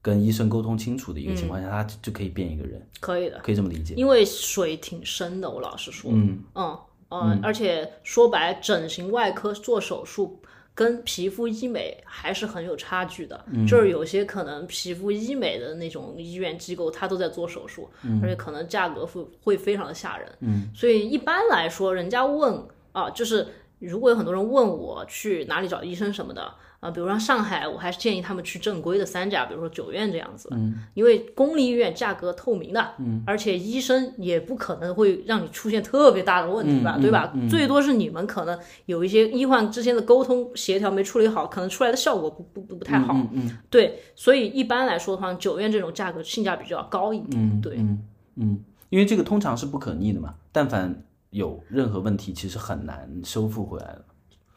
[0.00, 3.94] 跟医生沟通清楚的一个情况下，她就可以变一个人，可以的，可以这么理解。
[3.94, 10.41] 因为水挺深的，我老实说，嗯嗯嗯，而且说白，整形外科做手术。
[10.74, 13.66] 跟皮肤医美还是很有差距的，嗯。
[13.66, 18.20] 就是有些可能皮肤医美的那种医院机构，它都在做手术，嗯。
[18.22, 20.30] 而且可能价格会会非常的吓人。
[20.40, 23.46] 嗯，所以一般来说，人家问啊，就是
[23.78, 26.52] 如果有很多人问我去哪里找医生什么的
[26.82, 37.32] 啊，比如说上海，我还是建议他们去正规的三甲，比如说九院这样子，嗯，因为公立医院价格透明的，嗯，而且医生也不可能会让你出现特别大的问题吧，对吧？
[37.48, 47.76] 最多是你们可能有一些医患之间的沟通协调没处理好，可能出来的效果不不不不太好，嗯嗯对，所以一般来说的话，九院这种价格性价比就要高一点，嗯，对。
[47.76, 48.02] 嗯
[48.34, 54.04] 嗯，因为这个通常是不可逆的嘛，但凡有任何问题，其实很难修复回来的。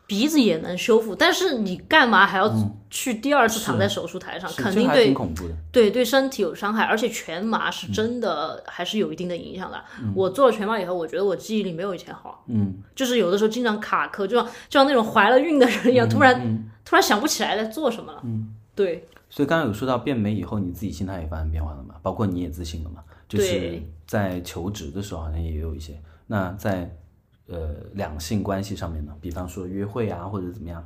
[0.08, 2.52] 鼻子也能修复，但是你干嘛还要
[2.90, 4.50] 去第二次躺在手术台上？
[4.52, 5.16] 肯定对。
[5.72, 9.84] 对对身体有伤害，而且全麻是真的还是有一定的影响的。
[10.14, 18.22] 我做了全麻以后，我觉得我记忆力没有以前好，嗯，就是有的时候经常卡壳，就像就像那种怀了孕的人一样，突然、突然想不起来在做什么了。
[18.24, 21.96] 嗯，对所以刚刚有说到变美以后，你自己心态也发生变化了嘛？
[22.02, 23.04] 包括你也自信了嘛？
[23.28, 26.00] 就是在求职的时候好像也有一些。
[26.28, 26.96] 那在
[27.48, 30.86] 呃两性关系上面呢，比方说约会啊，或者怎么样？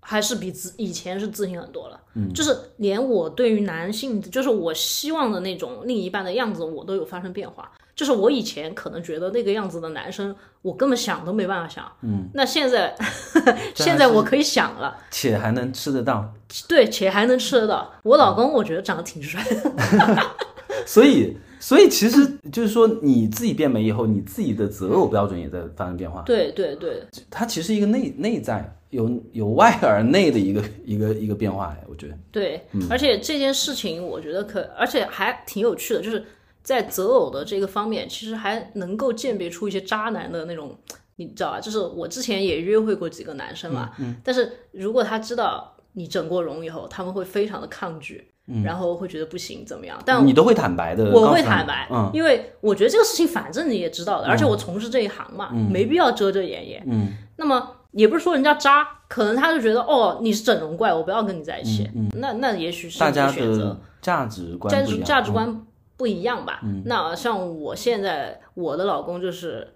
[0.00, 2.00] 还是比自以前是自信很多了。
[2.14, 7.72] 嗯，就是连我对于男性，就是我希望的那种另一半的样子，我都有发生变化。
[7.96, 11.90] 就是我以前可能觉得那个样子的男生，我根本想都没办法想。
[12.02, 12.94] 嗯，那现在
[13.74, 16.32] 现在我可以想了，且还能吃得到，
[16.68, 17.90] 对，且还能吃得到。
[18.02, 20.22] 我老公我觉得长得挺帅的，
[20.86, 26.22] 所以所以其实就是说你自己变美以后，你自己的择偶标准也在发生变化。
[26.22, 32.16] 对对对，它其实一个内内在由由外而内的一个 一个一个变化哎，我觉得。
[32.30, 36.24] 对，而且这件事情我觉得可，而且还挺有趣的，就是
[36.62, 40.78] 在择偶的这个方面，其实还能够鉴别出一些渣男的那种，
[41.16, 41.60] 你知道吧？
[41.60, 43.90] 就是我之前也约会过几个男生嘛，
[44.22, 48.28] 但是如果他知道你整过容以后，他们会非常的抗拒，
[48.64, 50.00] 然后会觉得不行怎么样？
[50.06, 56.82] 但你都会坦白的，我会坦白，嗯因为我觉得这个事情反正你也知道的，而且我从事这一行嘛，没必要遮遮掩掩。
[56.86, 61.90] 嗯，那么也不是说人家渣，可能他就觉得哦你是整容怪，我不要跟你在一起。
[62.14, 66.60] 那那也许是你大家选择的价值观价值观不一样吧。
[66.84, 69.74] 那像我现在我的老公就是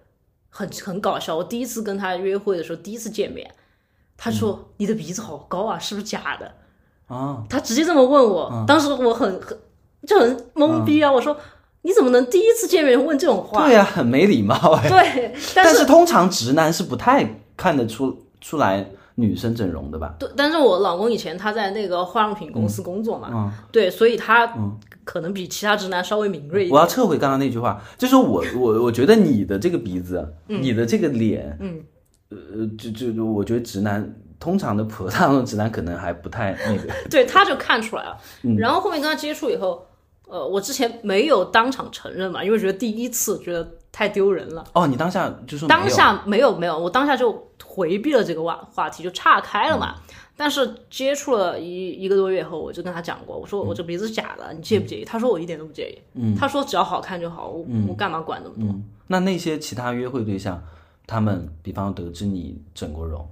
[0.49, 3.49] 很很搞笑，我第一次跟他约会的时候，第一次见面，
[4.15, 6.51] 他说、你的鼻子好高啊，是不是假的？
[7.11, 9.57] 啊，他直接这么问我，当时我很很
[10.07, 11.11] 就很懵逼啊！
[11.11, 11.35] 我说
[11.81, 13.65] 你怎么能第一次见面问这种话？
[13.65, 14.87] 对呀、很没礼貌哎。
[14.87, 20.15] 对，但但是通常直男是不太看得出出来女生整容的吧？
[20.17, 24.51] 对，但是我老公以前他在那个化妆品公司工作嘛，嗯对，所以他
[25.03, 26.73] 可能比其他直男稍微敏锐一点。
[26.73, 31.83] 我要撤回刚刚那句话，就是我 我我觉得你的这个鼻子，你的这个脸，嗯，
[32.29, 32.37] 呃，
[32.77, 38.17] 就就就我觉得直男通常的普通的直男可能还不太那个， 对，他就看出来了。
[38.41, 39.85] 嗯然后后面跟他接触以后，
[40.27, 44.65] 呃，我之前没有当场承认嘛，因为觉得第一次觉得太丢人了。
[44.73, 49.95] 哦，你当下就说当下没有没有，我当下就回避了这个话话题，就岔开了嘛。
[49.97, 55.05] 嗯但是接触了一一个多月后，我就跟他讲过，我说我这鼻子是假的，你介不介意？
[55.05, 56.01] 他说我一点都不介意。
[56.15, 58.63] 嗯，他说只要好看就好，我、我干嘛管那么多？
[58.65, 60.59] 嗯，那那些其他约会对象，
[61.05, 63.23] 他们比方得知你整过容，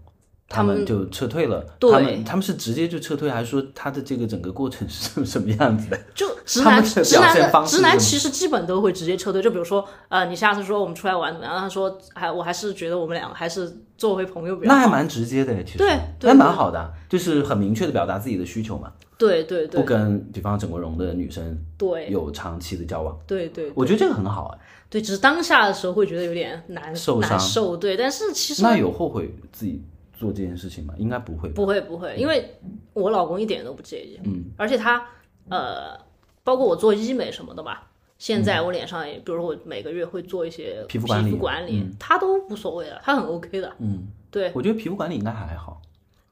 [0.49, 1.63] 他们就撤退了。
[1.79, 5.99] 对他们他们是直接就撤退，还是说他的这个整个过程是 什么样子的？
[6.15, 11.55] 就直男直男的直男其实基本都会直接撤退，就比如说呃，你下次说我们出来玩怎么样？
[11.57, 14.75] 他说还我还是觉得我们俩还是做回朋友比较好。
[14.75, 15.87] 那还蛮直接的，其实对
[16.19, 24.59] 对那蛮好的，就是很明确的表达自己的需求嘛，对对对不跟比方整过容的女生对有长期的交往，对对我觉得这个很好哎。
[24.91, 29.83] 对，只是当下的时候会觉得有点难受伤难受，对，但是其实那有后悔自己
[30.19, 30.93] 做这件事情吗？
[30.97, 31.47] 应该不会。
[31.49, 32.53] 不会不会，因为
[32.93, 35.01] 我老公一点都不介意，嗯，而且他
[35.49, 35.97] 呃，
[36.43, 41.31] 包括我做医美什么的吧，现在我脸上也，比如说我每个月会做一些皮肤管理。
[41.35, 44.51] 管理，他都无所谓的，他很 OK 的，嗯，对。
[44.53, 45.81] 我觉得皮肤管理应该还好。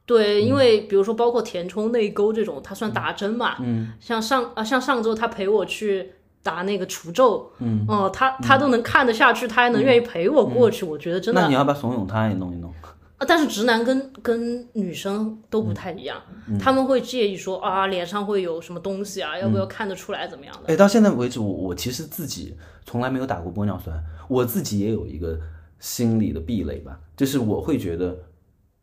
[0.05, 6.11] 对，因为比如说包括填充内沟这种，它算打针嘛，嗯，像上啊像上周他陪我去。
[6.43, 12.25] 打那个除皱，嗯，哦，他他都能看得下去，他还能愿意陪我过去，我觉得真的那你要不要怂恿他？
[12.29, 12.73] 也弄一弄？
[13.17, 16.21] 啊，但是直男跟跟女生都不太一样，
[16.59, 20.71] 他们会介意说啊，脸上会有什么东西啊，要不要看得出来怎么样的？
[20.71, 23.99] 哎，到现在为止，我我其实自己从来没有打过玻尿酸，
[24.29, 25.39] 我自己也有一个
[25.79, 28.15] 心理的壁垒吧，就是我会觉得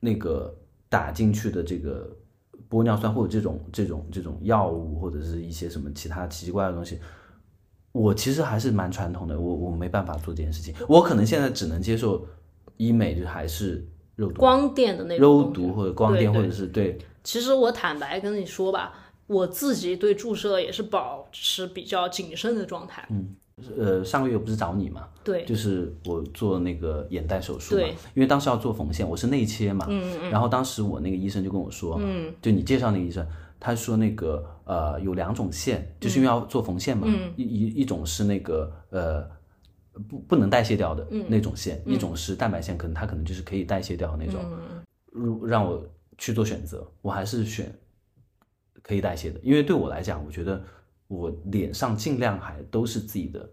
[0.00, 0.52] 那个
[0.88, 2.10] 打进去的这个
[2.68, 6.98] 玻尿酸或者这种这种这种药物或者是一些什么其他奇怪的东西，
[7.92, 12.26] 我其实还是蛮传统的，我我没办法做这件事情，我可能现在只能接受
[12.76, 16.98] 医美，就还是肉毒、光电的那种肉毒或者光电或者是对。
[17.22, 18.92] 其实我坦白跟你说吧，
[19.26, 23.06] 我自己对注射也是保持比较谨慎的状态。
[23.10, 23.34] 嗯
[23.78, 25.44] 呃上个月不是找你嘛，对。
[25.44, 27.80] 就是我做那个眼袋手术嘛。
[27.80, 33.24] 对，因为当时要做缝线，我是内切嘛，嗯嗯然后当时我那个医生就跟我说，嗯，就你介绍那个医生，
[33.60, 39.24] 他说那个呃有两种线，就是因为要做缝线嘛，一一一种是那个呃
[40.08, 44.44] 不不能代谢掉的那种线，一种是蛋白线，可能它可能就是可以代谢掉的那种，
[45.12, 45.86] 如让我
[46.18, 47.72] 去做选择，我还是选
[48.82, 50.62] 可以代谢的，因为对我来讲，我觉得
[51.08, 53.48] 我脸上尽量还都是自己的。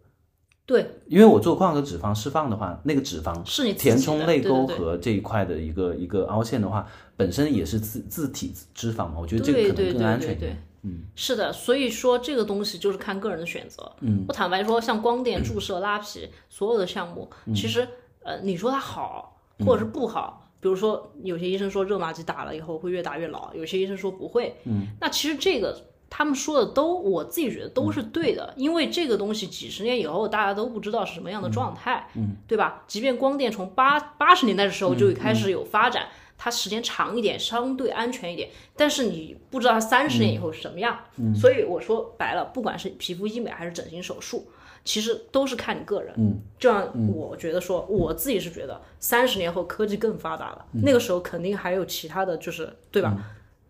[0.65, 13.91] 对，因为我做眶和脂肪释放的话，那个脂肪是你填充泪沟和这一块的一个一个凹陷的话，本身也是自自体脂肪嘛，我觉得这个可能更安全一对对点。，嗯，是的，所以说这个东西就是看个人的选择。
[14.01, 17.87] 嗯，我坦白说，像光电注射、拉皮所有的项目，其实
[18.23, 20.37] 呃，你说它好或者是不好。
[20.59, 24.55] 比如说，有些医生说热玛吉打了以后会越打越老，有些医生说不会。
[24.65, 25.75] 嗯，那其实这个
[26.07, 32.83] 他们说的都，我自己觉得都是对的，因为这个东西几十年以后大家都不知道是什么样的状态，嗯，对吧？
[32.85, 36.09] 即便光电从八八十年代的时候就开始有发展，
[36.43, 40.97] 它时间长一点，相对安全一点，但是你不知道它三十年以后是什么样，
[41.35, 44.47] 所以我说白了，不管是皮肤医美还是整形手术。
[44.83, 53.15] 其实都是看你个人，嗯，就像我觉得说，我自己是觉得，三十年后科技更发达了，那个时候肯定还有其他的就是，对吧？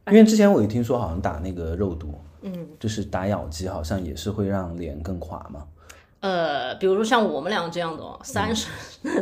[0.08, 5.68] 因为之前我也听说，好像打那个肉毒，嗯，就是打咬肌，好像也是会让脸更垮嘛。
[6.22, 8.70] 呃，比如说像我们俩这样的，三十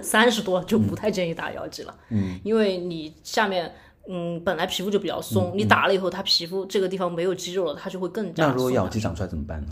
[0.03, 3.73] 三十多就不太建议打咬肌了，嗯，因为你下面。
[4.11, 9.67] 嗯，本来皮肤就比较松，你打了以后，它皮肤这个地方没有肌肉了，它就会更加那如果松咬肌长出来怎么办呢？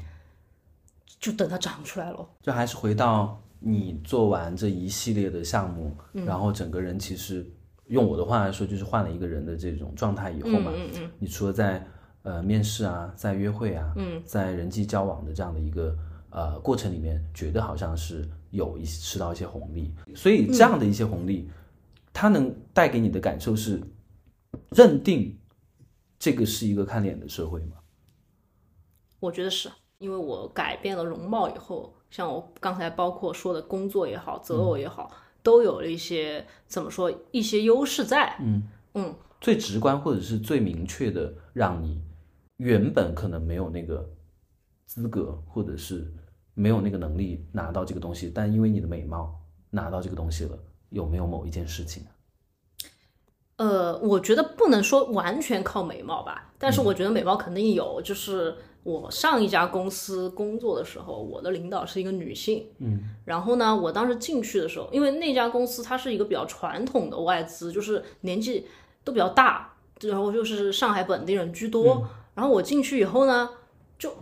[1.20, 2.24] 就等它长出来了。
[2.44, 7.44] 就还是回到你做完这一系列的项目，嗯然后整个人其实
[7.88, 10.72] 用我的话来说，就是换了一个人的这种状态以后嘛。
[10.76, 11.84] 嗯嗯你除了在
[12.22, 15.98] 呃面试啊，在约会啊，嗯在人际交往的这样的一个
[16.30, 21.50] 呃过程里面，觉得好像是有一吃到一些红利，所以这样的一些红利，
[22.14, 23.82] 它能带给你的感受是
[24.72, 25.38] 认定
[26.20, 27.78] 这个是一个看脸的社会吗？
[29.20, 35.12] 我觉得是因为我改变了容貌以后，像我刚才包括说的工作也好，择偶也好，
[35.42, 38.38] 都有了一些怎么说一些优势在。
[38.40, 38.64] 嗯
[38.94, 42.02] 嗯，最直观或者是最明确的，让你
[42.58, 44.08] 原本可能没有那个
[44.88, 46.12] 资格，或者是
[46.56, 50.58] 没有那个能力拿到这个东西，但因为你的美貌拿到这个东西了，
[50.90, 52.10] 有没有某一件事情啊？
[53.58, 58.02] 呃，我觉得不能说完全靠美貌吧，但是我觉得美貌肯定有。
[58.04, 68.68] 就是我上一家公司工作的时候，我的领导是一个女性，嗯，然后呢，我当时进去的时候，因为那家公司它是一个比较传统的外资，就是年纪
[69.04, 72.08] 都比较大，然后就是上海本地人居多。
[72.36, 73.50] 然后我进去以后呢，
[73.98, 74.16] 就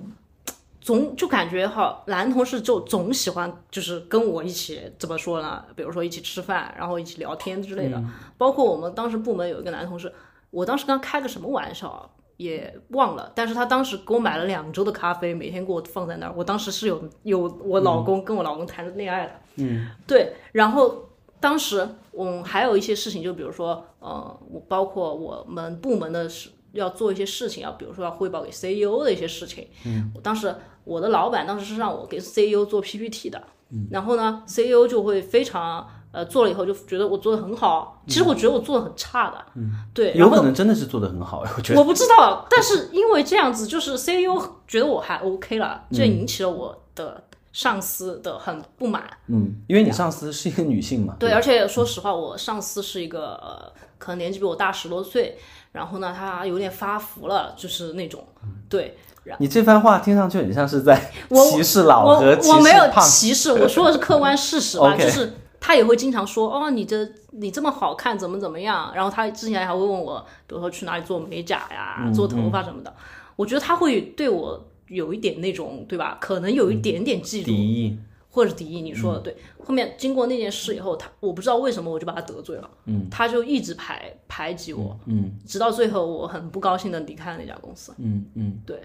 [0.86, 5.66] 总就感觉哈，男同事就总喜欢就是跟我一起怎么说呢？
[5.76, 8.00] 比如说一起吃饭，然后一起聊天之类的。
[8.38, 10.14] 包括我们当时部门有一个男同事，
[10.52, 13.32] 我当时跟他开个什么玩笑啊，也忘了。
[13.34, 16.34] 但是他当时给我买了两周的咖啡，每天给我放在那儿。
[16.38, 20.36] 我当时是有有我老公、跟我老公谈着恋爱的，嗯，对。
[20.52, 26.52] 然后当时我还有一些事情，就比如说，呃，我包括我们部门的事。
[26.80, 29.68] 要做一些事情，要比如说要汇报给 CEO 的一些事情。
[29.86, 33.42] 嗯，我当时我的老板当时是让我给 CEO 做 PPT 的。
[33.72, 38.04] 嗯，然后呢，CEO 就会非常呃做了以后就觉得我做的很好。
[38.08, 39.44] 其实我觉得我做的很差的。
[39.56, 41.44] 嗯，对，有可能真的是做的很好。
[41.58, 47.24] 我觉得我不知道，但是因为这样子，就是 CEO 觉得我还 OK 了，这引起了我的
[47.56, 49.02] 上司的很不满。
[49.28, 51.16] 嗯，因为你上司是一个女性嘛。
[51.18, 55.38] 对，而且说实话，我上司是一个呃，可能年纪比我大十多岁。
[55.72, 58.22] 然后呢，他有点发福了，就是那种，
[58.68, 58.98] 对。
[59.40, 61.00] 你这番话听上去很像是在
[61.32, 64.94] 歧视老和歧视我没有歧视，我说的是客观事实吧。
[65.00, 68.92] 就是他也会经常说，哦，你这你这么好看，怎么怎么样？
[68.94, 72.94] 然后他之前还会问我，比如说去哪里做美甲呀、做头发什么的。
[73.38, 76.18] 我觉得他会对我有一点那种，对吧？
[76.20, 77.46] 可能有一点点嫉妒。
[77.46, 77.98] 敌意。
[78.30, 79.38] 或者敌意，你说的对。
[79.64, 88.78] 后面经过那件事以后，他我不知道为什么我就把他得罪了，嗯，他就一直排排挤我，嗯，直到最后我很不高兴的离开了那家公司，嗯嗯，对。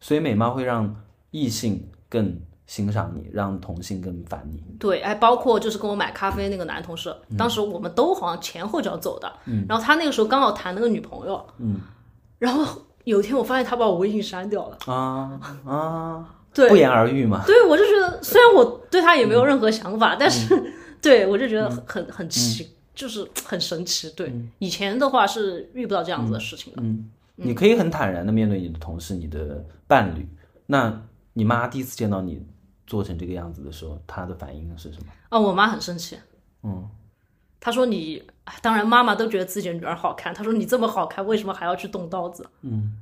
[0.00, 0.96] 所以美貌会让
[1.32, 4.62] 异性更欣赏你，让同性更烦你。
[4.78, 11.78] 对，哎包括就是跟我买咖啡那个男同事，当时我们都好像前后脚走的，嗯，然后他那个时候刚好谈了个女朋友，嗯，
[12.38, 16.30] 然后有一天我发现他把我微信删掉了，啊啊。
[16.54, 17.42] 对不言而喻嘛？
[17.44, 24.08] 对，我就觉得虽然我对他也没有任何想法，但是 对我就觉得很很奇，就是很神奇。
[24.10, 26.80] 对，以前的话是遇不到这样子的事情的。
[26.80, 30.28] 嗯，你可以很坦然的面对你的同事、你的伴侣。
[30.66, 32.40] 那你妈第一次见到你
[32.86, 35.06] 做成这个样子的时候，她的反应是什么？
[35.32, 36.16] 哦，我妈很生气。
[36.62, 36.88] 嗯，
[37.58, 38.22] 她说你，
[38.60, 40.32] 当然妈妈都觉得自己的女儿好看。
[40.34, 42.46] 她说你这么好看，为什么还要去动刀子？
[42.62, 42.98] 嗯。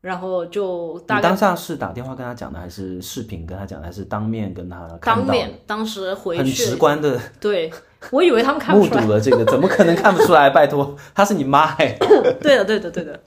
[0.00, 4.88] 然后就大概当下是打电话跟他讲的，还是视频跟他讲的，还是当面跟他？
[5.02, 7.20] 当面，当时回去很直观的。
[7.38, 7.70] 对，
[8.10, 9.02] 我以为他们看不出来。
[9.02, 10.48] 目睹了这个，怎么可能看不出来？
[10.50, 11.94] 拜托，她是你妈哎。
[12.40, 13.20] 对的，对的，对的。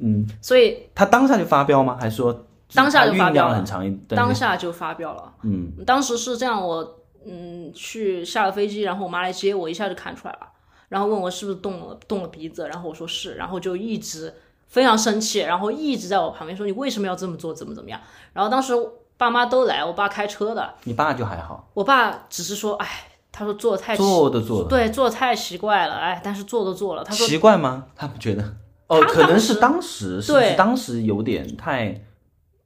[0.00, 1.96] 嗯，所以他当下就发飙吗？
[1.98, 3.54] 还是说当下就发飙了？
[3.54, 5.32] 很长一当下就发飙了。
[5.44, 10.40] 嗯，当时是这样，我嗯去下了飞机，然后我妈来接我，一下就看出来了，
[10.88, 14.34] 然后问我是不是动了动了鼻子，然后我说是，然后就一直。
[14.70, 17.54] 非常生气，然后一直在我旁边说：“你为什么要这么做？
[17.54, 17.98] 怎么怎么样？”
[18.34, 18.74] 然后当时
[19.16, 20.74] 爸妈都来，我爸开车的。
[20.84, 21.70] 你爸就还好。
[21.72, 27.86] 我爸只是说：“哎，他说做的太做的做的对做的太奇怪了，哎，但是做都做了。”他说奇怪吗？
[27.96, 28.44] 他不觉得
[28.88, 32.04] 哦，可能是当时对当时有点太。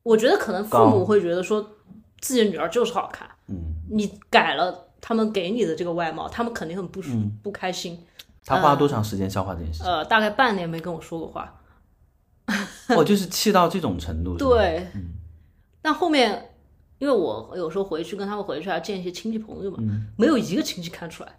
[0.03, 1.65] 我觉得可能父母会觉得说
[2.21, 7.13] 自己的女儿就是好看，嗯，你改了他们给你的这个外貌，他们肯定很不舒
[7.45, 8.05] 不开心。
[8.45, 9.87] 他花了多长时间消化这件事情？
[9.87, 11.61] 呃，大概半年没跟我说过话。
[12.97, 14.37] 我 就是气到这种程度。
[14.37, 14.89] 对，
[15.81, 16.51] 但后面，
[16.99, 19.79] 因为我有时候回去跟他们回去，啊见一些亲戚朋友嘛，
[20.17, 21.33] 没有一个亲戚看出来。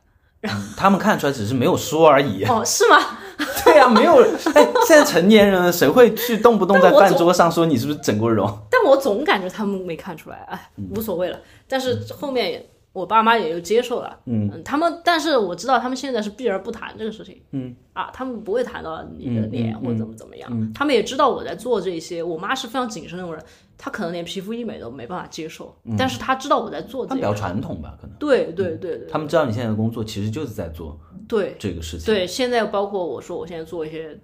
[0.75, 2.43] 他们看出来只是没有说而已。
[2.45, 2.97] 哦，是吗？
[3.63, 4.21] 对呀，没有。
[4.55, 8.45] 哎，现在成年人了，谁会去动不动在饭桌上说你是不是整过容？
[8.69, 10.37] 但我总感觉他们没看出来。
[10.49, 11.39] 哎，无所谓了。
[11.67, 12.65] 但是后面。
[12.93, 22.21] 我爸妈也就接受了，嗯，他们，但是我知道他们现在是避而不谈这个事情，嗯，啊，他们不会谈到你的脸或者怎么怎么样，他们也知道我在做这些。
[22.21, 23.43] 我妈是非常谨慎那种人，
[23.79, 27.03] 她可能连皮肤医美都没办法接受，但是她知道我在做。
[27.03, 28.15] 她比较传统吧，可能。
[28.19, 29.07] 对对对对。
[29.09, 30.95] 他们知道你现在的工作其实就是在做
[31.27, 32.05] 对这个事情。
[32.13, 34.15] 对，现在包括我说我现在做一些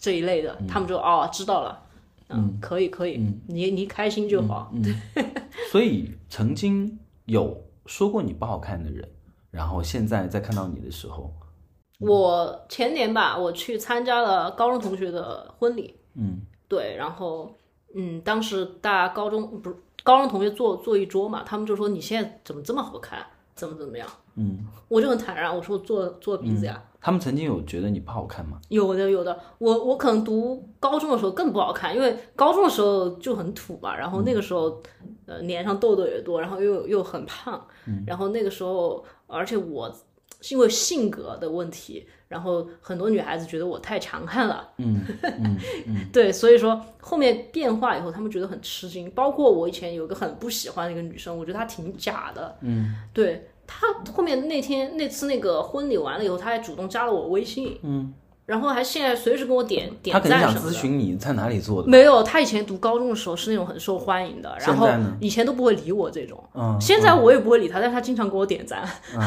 [0.00, 1.80] 这一类的，他们就哦知道了，
[2.28, 4.70] 嗯，可以可以，你你开心就好。
[4.82, 5.24] 对。
[5.72, 7.64] 所以曾经有。
[7.88, 9.08] 说过你不好看的人，
[9.50, 11.32] 然后现在再看到你的时候，
[11.98, 17.50] 我前年吧，我去参加了高中同学的婚礼，嗯，对，然后
[17.96, 23.24] 嗯，当时大家高中不是高中同学坐坐一桌嘛，他们就说你现在怎么这么好看，
[23.54, 26.84] 怎么怎么样，嗯，我就很坦然，我说做做鼻子呀。
[27.00, 28.60] 他们曾经有觉得你不好看吗？
[28.68, 29.38] 有的，有的。
[29.58, 33.96] 我我可能读高中的时候更不好看，因为高中的时候就很土嘛。
[33.96, 34.82] 然后那个时候，
[35.26, 37.64] 呃，脸上痘痘也多，然后又又很胖。
[38.06, 39.94] 然后那个时候，而且我
[40.40, 44.68] 是因为性格的问题，然后很多女孩子觉得我太强悍了。
[44.78, 46.06] 嗯嗯嗯。
[46.12, 49.08] 对，所以说后面变化以后，他们觉得很吃惊。
[49.12, 52.56] 包括我以前有个很不喜欢的一个女生，我觉得她挺假的。
[52.62, 52.96] 嗯。
[53.14, 53.48] 对。
[53.68, 57.78] 他后面那天那次那个婚礼完了以后，他还主动加了我微信。
[57.82, 58.12] 嗯，
[58.46, 60.74] 然后还现在随时跟我点点他肯定想赞什么的。
[60.74, 61.88] 咨询你在哪里做的。
[61.88, 68.82] 没有，他以前读高中的时候是那种很受欢迎的，然后现在呢以前都不会理我这种，嗯现在我也不会理他，但是他经常给我点赞。
[69.14, 69.20] 嗯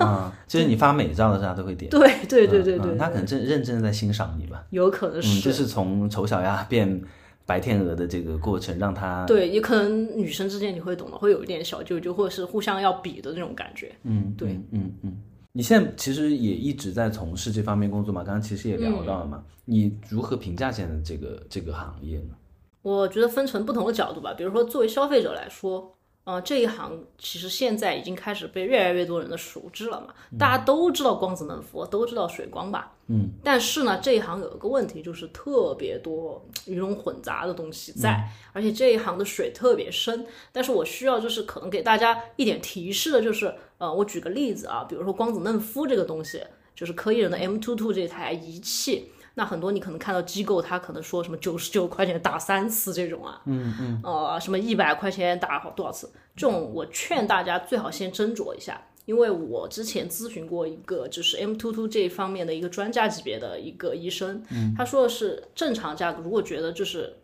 [0.00, 1.88] 嗯，就是你发美照的时候，他都会点。
[1.92, 4.62] 对对对对对，嗯他可能正认真的在欣赏你吧。
[4.68, 7.02] 有可能嗯，是，就是从丑小鸭变
[7.46, 13.94] 白天鹅的这个过程，让他对，也可能女生之间你会懂得，会有一点小舅舅，或者是互相要比的那种感觉。
[14.02, 15.16] 嗯，对嗯嗯嗯。
[15.52, 18.22] 你现在其实也一直在从事这方面工作嘛？
[18.22, 19.42] 刚刚其实也聊到了嘛。
[19.64, 22.34] 你如何评价现在这个这个行业呢？
[22.82, 40.26] 我觉得分成不同的角度吧，比如说作为消费者来说，呃，这一行其实现在已经开始被越来越多人的熟知了嘛，大家都知道光子嫩肤，都知道水光吧，嗯，但是呢，这一行有一个问题，就是特别多鱼龙混杂的东西在，而且这一行的水特别深。
[40.52, 46.42] 但是我需要就是可能给大家一点提示的，就是呃，我举个例子啊，比如说光子嫩肤这个东西，
[46.74, 49.10] 就是科艺人的 M two two 这台仪器。
[49.38, 64.42] 那很多你可能看到机构，他可能说什么九十九块钱打三次这种啊，嗯嗯，呃，什么一百块钱打好多少次，这种我劝大家最好先斟酌一下，因为我之前咨询过一个就是 M two two 这一方面的一个专家级别的一个医生，
[64.76, 67.16] 他说的是正常价格，如果觉得就是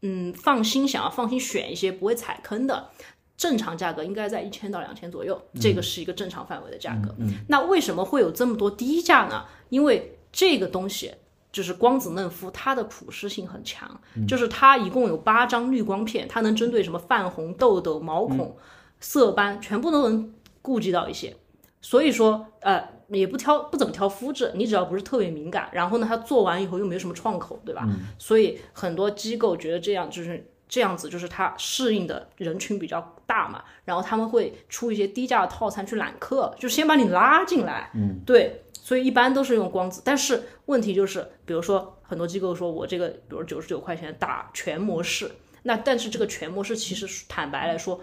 [0.00, 2.88] 嗯放心想要放心选一些不会踩坑的。
[3.36, 7.14] 正常价格应该在一千到两千左右，这个是一个正常范围的价格。
[7.48, 9.44] 那为什么会有这么多低价呢？
[9.68, 11.12] 因为这个东西
[11.52, 18.56] 就是光子嫩肤，它的普适性很强，就是它一共有八张滤光片，它能针对什么泛红、痘痘、毛孔、
[19.00, 20.32] 色斑，全部都能
[20.66, 21.32] 顾及到一些。
[21.80, 27.86] 所以说，呃，也不挑不怎么挑肤质，你只要不是特别敏感，然后呢，它做完以后又没有什么创口，对吧？
[28.18, 45.30] 所以很多机构觉得这样就是这样子，就是它适应的人群比较大嘛，然后他们会出一些低价的套餐去揽客，就先把你拉进来，嗯，对，所以一般都是用光子，但是问题就是，比如说很多机构说我这个，比如九十九块钱打全模式，
[45.62, 48.00] 那但是这个全模式其实坦白来说。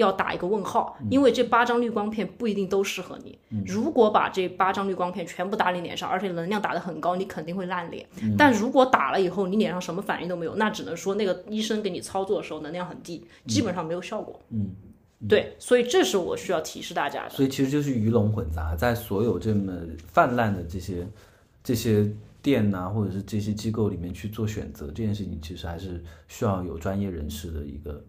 [0.00, 3.38] 要打一个问号，因为这八张滤光片不一定都适合你。
[3.66, 8.06] 如果把这八张滤光片全部打你脸上，而且能量打得很高，你肯定会烂脸。
[8.36, 14.40] 但如果打了以后你脸上什么反应都没有，那只能说那个医生给你操作的时候能量很低，基本上没有效果。
[14.50, 14.70] 嗯，
[15.28, 17.30] 对，所以这是我需要提示大家的。
[17.30, 19.72] 所以其实就是鱼龙混杂，在所有这么
[20.12, 21.06] 泛滥的这些
[21.62, 28.02] 这些店呐、或者是这些机构里面去做选择，这件事情其实还是需要有专业人士的一个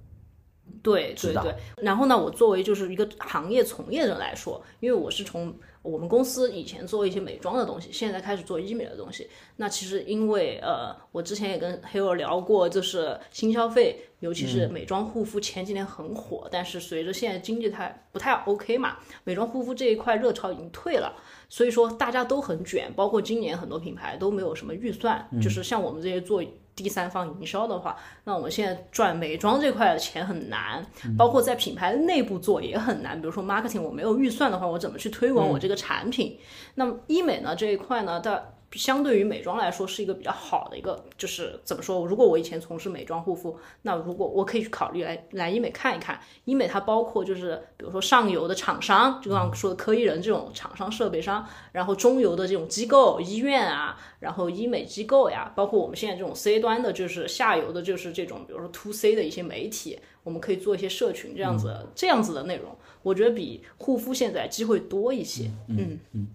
[0.83, 5.53] 对对对，然后呢，我作为就是一个行业从业者来说，因为我是从
[5.83, 9.29] 我们公司以前做一些美妆的东西，现在开始做医美的东西。
[9.57, 21.15] 那其实因为呃，我之前也跟黑友聊过，就是新消费，尤其是美妆护肤前几年很火，但是随着现在经济太不太 OK 嘛，美妆护肤这一块热潮已经退了，
[21.47, 26.43] 所以说大家都很卷，包括今年很多品牌都没有什么预算，就是像我们这些做。
[26.75, 30.85] 第三方营销的话，那我们现在赚美妆这块的钱很难，
[31.17, 33.19] 包括在品牌内部做也很难。
[33.19, 36.39] 比如说 marketing，我没有预算的话，我怎么去推广我这个产品？
[36.75, 38.41] 那么医美呢这一块呢，它
[38.73, 42.05] 相对于美妆来说是一个比较好的一个，就是怎么说？
[42.05, 46.19] 如果我以前从事美妆护肤，那如果我可以去考虑来来医美看一看。
[46.45, 65.51] 医美它包括就是比如说上游的厂商，就刚刚说的科医人这种厂商设备商，然后中游的这种机构、医院啊，然后医美机构呀，包括我们现在这种 C 端的，就是下游的，就是这种比如说 To C 的一些媒体，我们可以做一些社群这样子、这样子的内容，我觉得比护肤现在机会多一些。
[65.67, 66.27] 嗯嗯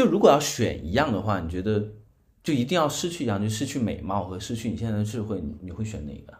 [0.00, 1.92] 就如果要选一样的话，你觉得
[2.42, 6.32] 就一定要失去一样，就失去美貌和失去你现在的智慧，你你会选哪个？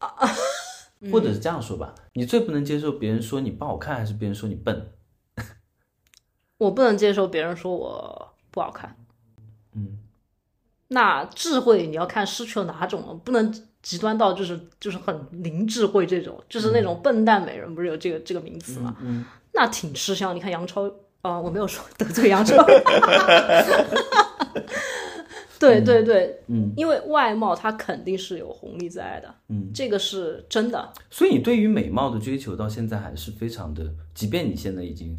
[0.00, 0.28] 啊
[1.10, 4.92] 或者是这样说吧，你最不能接受别人说你不好看，还是别人说你笨？
[6.58, 8.94] 我不能接受别人说我不好看。
[9.72, 10.00] 嗯，
[10.88, 18.94] 那智慧你要看失去了哪种了，不能极端到就是就是很零智慧这种，就是那种笨蛋美人，不是有这个这个名词吗？
[19.00, 19.24] 嗯，
[19.54, 20.36] 那挺吃香。
[20.36, 20.92] 你看杨超，
[21.22, 22.64] 啊、我没有说得罪杨超。
[25.60, 30.92] 对对对，嗯，因为外貌它肯定是有红利在的，嗯，这个是真的。
[31.10, 35.18] 所以你对于美貌的追求到现在还是非常的，即便你现在已经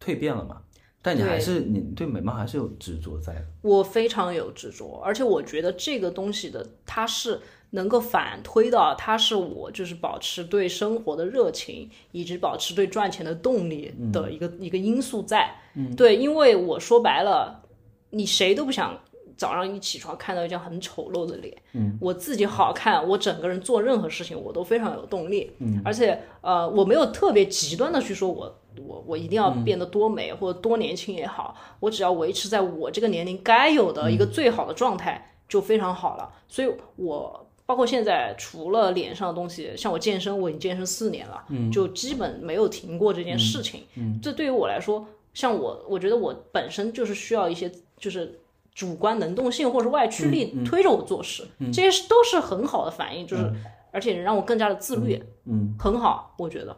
[0.00, 0.62] 蜕变了嘛，
[1.02, 3.44] 但你还是你对美貌还是有执着在的。
[3.62, 7.40] 我非常有执着，而且我觉得这个东西的它是
[7.72, 15.54] 能够反推到，它是我就是保持对生活的热情，以及保持对赚钱的动力的一个、一个因素在。
[15.74, 17.62] 嗯，对，因为我说白了，
[18.10, 18.98] 你谁都不想
[19.38, 28.54] 早上一起床看到一张很丑陋的脸，嗯，我自己好看，我整个人做任何事情我都非常有动力，嗯，而且呃，我没有特别极端的去说我
[28.86, 36.30] 我我一定要变得多美、或者多年轻也好，我只要维持在我这个年龄该有的一个最好的状态就非常好了。
[36.46, 48.38] 所以，我包括现在除了脸上的东西，像我健身，我已经健身四年了，嗯，就基本没有停过这件事情，嗯，这对于我来说，像我，我觉得我本身就是需要一些就是。
[48.74, 53.52] 主观能动性或者外驱力推着我做事，这些是都是很好的反应，就是
[53.90, 56.74] 而且让我更加的自律，嗯，很好，我觉得。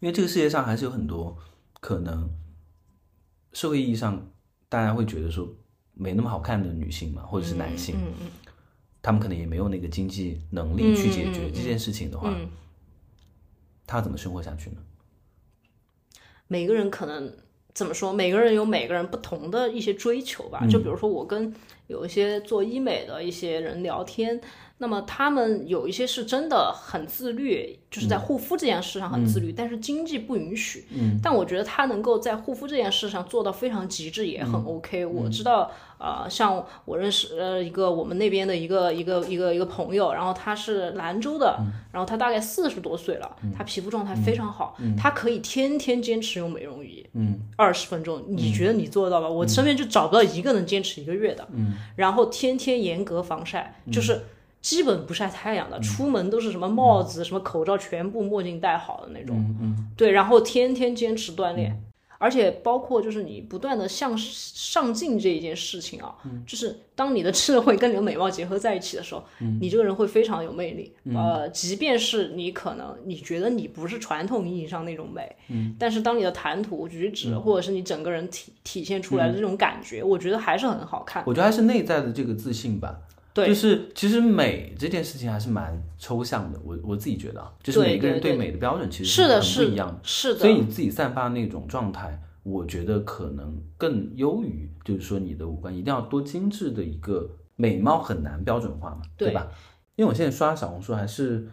[0.00, 1.34] 因为这个世界上还是有很多
[1.80, 2.28] 可能，
[3.54, 4.30] 社会意义上
[4.68, 5.48] 大家会觉得说
[5.94, 8.26] 没那么好看的女性嘛，或者是男性，嗯嗯，
[9.04, 12.48] 他们可能也没有那个经济能力去解决这件事情的话，嗯
[13.86, 14.76] 他怎么生活下去呢？
[16.48, 17.30] 每个人可能
[17.74, 18.14] 怎么说？
[18.14, 20.66] 每个人有每个人不同的一些追求吧。
[20.66, 21.54] 就比如说，我跟
[21.86, 24.40] 有一些做医美的一些人聊天，
[24.84, 30.86] 那么他们有一些是真的很自律，就是在护肤这件事上很自律，但是经济不允许。
[30.90, 35.06] 嗯，但我觉得他能够在护肤这件事上做到非常极致，也很 OK。
[35.06, 41.56] 我知道，呃，像我认识呃一个我们那边的一个一个一个一个朋友，然后他是兰州的，
[41.90, 49.28] 然后他大概四十多岁了，他皮肤状态非常好，他可以天天坚持用美容仪，嗯，二十分钟，你觉得你做得到吧？
[49.30, 54.20] 我身边就找不到一个能坚持一个月的，嗯，然后天天严格防晒，就是。
[54.64, 59.36] 基本不晒太阳的，出门都是什么帽子、什么口罩，全部墨镜戴好的那种。
[59.36, 59.88] 嗯嗯。
[59.94, 61.78] 对，然后天天坚持锻炼，
[62.16, 66.14] 而且包括就是你不断的向上进这一件事情啊，
[66.46, 69.22] 就是当你的智慧跟你的美貌结合在一起的时候，
[69.60, 70.94] 你这个人会非常有魅力。
[71.14, 81.22] 呃，即便是你可能你觉得你不是传统意义上那种美，嗯，但是当你的谈吐举止，或者是你整个人体体现出来的这种感觉，我觉得还是很好看。
[81.26, 82.96] 我觉得还是内在的这个自信吧。
[83.34, 90.00] 对就是其实美这件事情还是蛮抽象的，我我自己觉得啊，就是对每个人对对美的标准其实是的，很是不一样的。
[90.04, 99.48] 是的，所以你自己散发那种状态，我觉得可能更优于，就是说你的五官一定要多精致的一个美貌很难标准化嘛，对吧？
[99.96, 101.48] 因为我现在刷小红书还是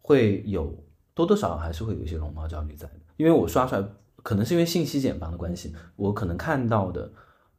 [0.00, 0.84] 会有
[1.14, 3.84] 多多少少还是会有一些容貌焦虑在的，因为我刷出来
[4.22, 7.10] 可能是因为信息茧房的关系，我可能看到的、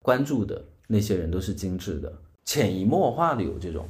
[0.01, 2.11] 关注的那些人都是精致的，
[2.45, 3.85] 潜移默化的有这种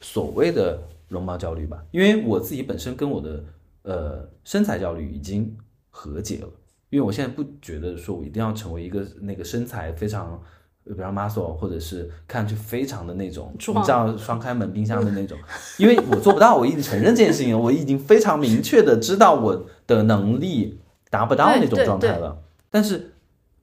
[0.00, 1.82] 所谓的容貌焦虑吧。
[1.90, 3.44] 因为我自己本身跟我的
[3.82, 5.56] 呃身材焦虑已经
[5.90, 6.48] 和解了，
[6.90, 10.42] 因为我现在不觉得说我一定要成为一个那个身材非常。
[10.84, 15.38] 呃比方 muscle，或者是看上去非常的那种，你知道双开门冰箱的那种，
[15.78, 22.42] 因为我做不到，我已经承认这件事情了，我已经非常明确的知道我的能力达不到那种状态了。
[22.68, 23.12] 但是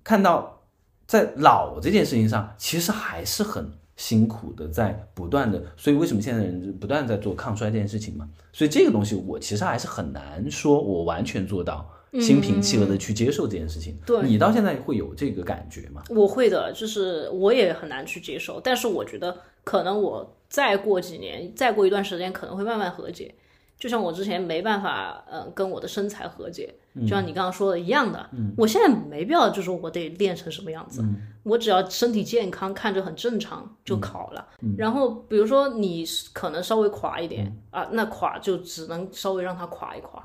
[0.02, 0.62] 看到
[1.06, 3.70] 在老这件事情上，其实还是很
[4.00, 8.30] 辛苦的，在不断的，所以为什么现在人不断在做抗衰这件事情嘛？
[8.54, 14.00] 所以这个东西我其实还是很难说我完全做到心平气和的去接受这件事情。
[14.06, 16.02] 对你到现在会有这个感觉吗？
[16.10, 23.36] 我会的，就是我也很难去接受，但是我觉得可能我再过几年，再过一段时间，可能会慢慢和解。
[23.80, 31.02] 就像我之前没办法，嗯、跟我的身材和解，就像你刚刚说的一样的，我现在没必要就说我得练成什么样子，
[31.44, 34.46] 我只要身体健康，看着很正常就好了。
[34.78, 36.04] 然后比如说你
[36.34, 40.22] 可能稍微垮一点、啊，那垮就只能稍微让它垮一垮，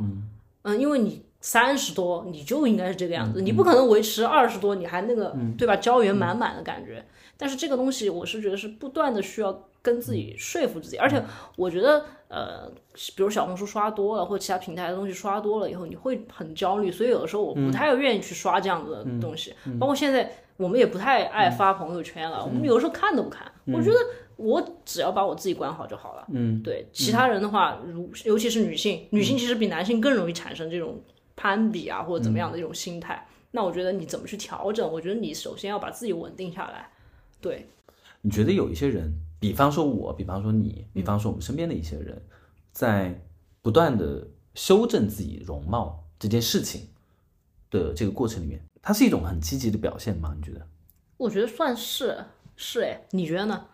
[0.64, 7.06] 嗯，因为你三十多你就应该是这个样子，你不可能维持二十多你还那个、对吧胶原满满的感觉。
[7.36, 11.22] 但是这个东西我是觉得是不断的需要跟自己说服自己，而且
[11.56, 12.70] 我觉得呃，
[13.16, 23.96] 比如小红书刷多了或者其他平台的东西刷多了以后，你会很焦虑，所以有的时候我不太愿意去刷这样子的东西，包括现在我们也不太爱发朋友圈了，我们有时候看都不看，我觉得。
[24.36, 26.26] 我只要把我自己管好就好了。
[26.32, 31.00] 嗯，对，其他人的话，如尤其是女性，女性其实比男性更容易产生这种
[31.36, 33.28] 攀比啊或者怎么样的一种心态。
[33.52, 34.92] 那我觉得你怎么去调整？
[34.92, 36.90] 我觉得你首先要把自己稳定下来。
[37.44, 37.68] 对，
[38.22, 42.22] 你觉得有一些人，比方说我，比方说你，比方说我们身边的一些人，
[42.72, 43.22] 在
[43.60, 46.88] 不断的修正自己容貌这件事情
[47.70, 50.34] 的这个过程里面，它是一种很积极的表现吗？
[50.34, 50.66] 你觉得？
[51.18, 52.24] 我觉得算是
[52.56, 53.66] 是哎，你觉得呢？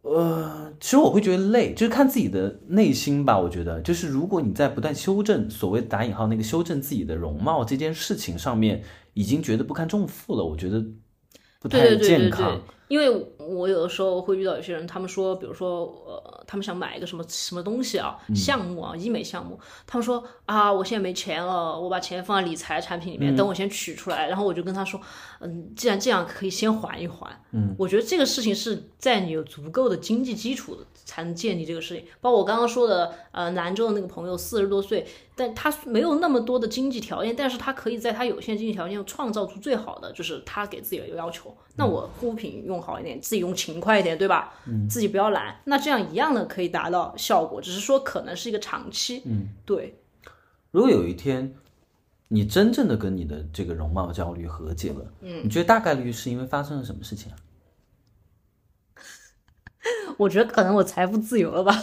[0.00, 3.38] 呃，其实我会觉得累，就是看自己的内心吧。
[3.38, 8.82] 我觉得，就是如果你在不断修正所谓打引号那个修正自己的容貌这件事情上面，
[9.12, 10.82] 已经觉得不堪重负了，我觉得
[11.60, 12.30] 不太对对对对。
[12.30, 13.08] 对，因为
[13.38, 24.26] 我有的时候会遇到有些人，他们说，比如说呃，他们想买一个什么什么东西啊，嗯项目啊，医美项目，他们说啊，我现在没钱了，我把钱放在理财产品里嗯面，等我先取出来。
[24.26, 25.00] 然后我就跟他说，
[25.38, 27.30] 嗯，既然这样，可以先缓一缓。
[27.52, 30.76] 嗯，我觉得这个事情是在你有足够的经济基础
[31.10, 32.04] 才能建立这个事情。
[32.20, 35.04] 包括我刚刚说的，呃，兰州的那个朋友，四十多岁，
[35.34, 41.52] 但他没有那么多的经济条件，但是他可以在他有限经济条件下创造出最好的，就是他给自己的要求。
[41.74, 44.54] 那我护肤品用好一点，自己用勤快一点，对吧？
[44.66, 49.22] 嗯，自己不要懒，那这样一样的可以达到效果，只是说可能是一个长期。
[49.24, 49.98] 嗯，对，
[50.70, 51.52] 如果有一天
[52.28, 57.36] 你真正的跟你的这个容貌焦虑和解了，嗯，你觉得大概率是因为发生了什么事情啊？
[60.20, 61.74] 我觉得可能我财富自由了吧。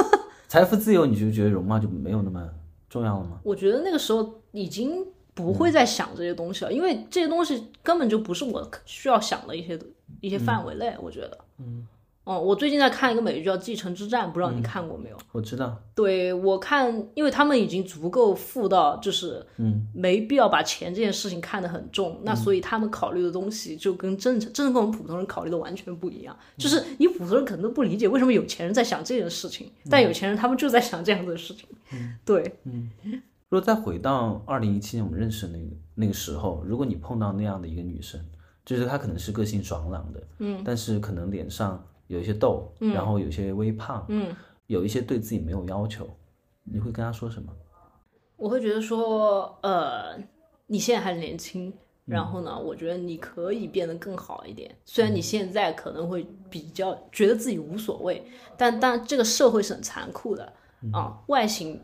[0.48, 2.46] 财富自由，你就觉得容貌就没有那么
[2.90, 3.40] 重要了吗？
[3.42, 9.78] 我觉得那个时候已经不会再想这些东西了，因为这些东西根本就不是我需要想的一些
[10.20, 10.94] 一些范围内。
[11.00, 11.86] 我觉得，嗯，
[12.26, 15.16] 哦，我最近在看一个美剧叫《继承之战》，不知道你看过没有？
[15.30, 26.36] 我知道，对我看，因为他们已经足够富到，就是嗯，没必要把钱这件事情看得很重，那所以他们考虑的东西就跟正常，真的跟我们普通人考虑的完全不一样。
[26.58, 31.68] 就是你普通人可能都不理解为什么有钱人在想这件事情，但有钱人他们就在想这样的事情。
[32.24, 32.90] 对，嗯。
[33.48, 38.20] 如果再回到二零一七年我们认识的那个那个时候，如果你碰到那样的一个女生，
[38.64, 44.34] 就是她可能是个性爽朗的，嗯，但是可能脸上有一些痘，然后有些微胖，嗯，
[44.66, 46.08] 有一些对自己没有要求，
[46.62, 47.52] 你会跟他说什么？
[48.36, 50.16] 我会觉得说，呃，
[50.66, 51.72] 你现在还年轻，
[52.04, 54.72] 然后呢，我觉得你可以变得更好一点。
[54.84, 58.24] 虽然你现在可能会比较觉得自己无所谓，
[58.56, 60.52] 但但这个社会是很残酷的
[60.92, 61.82] 啊，外形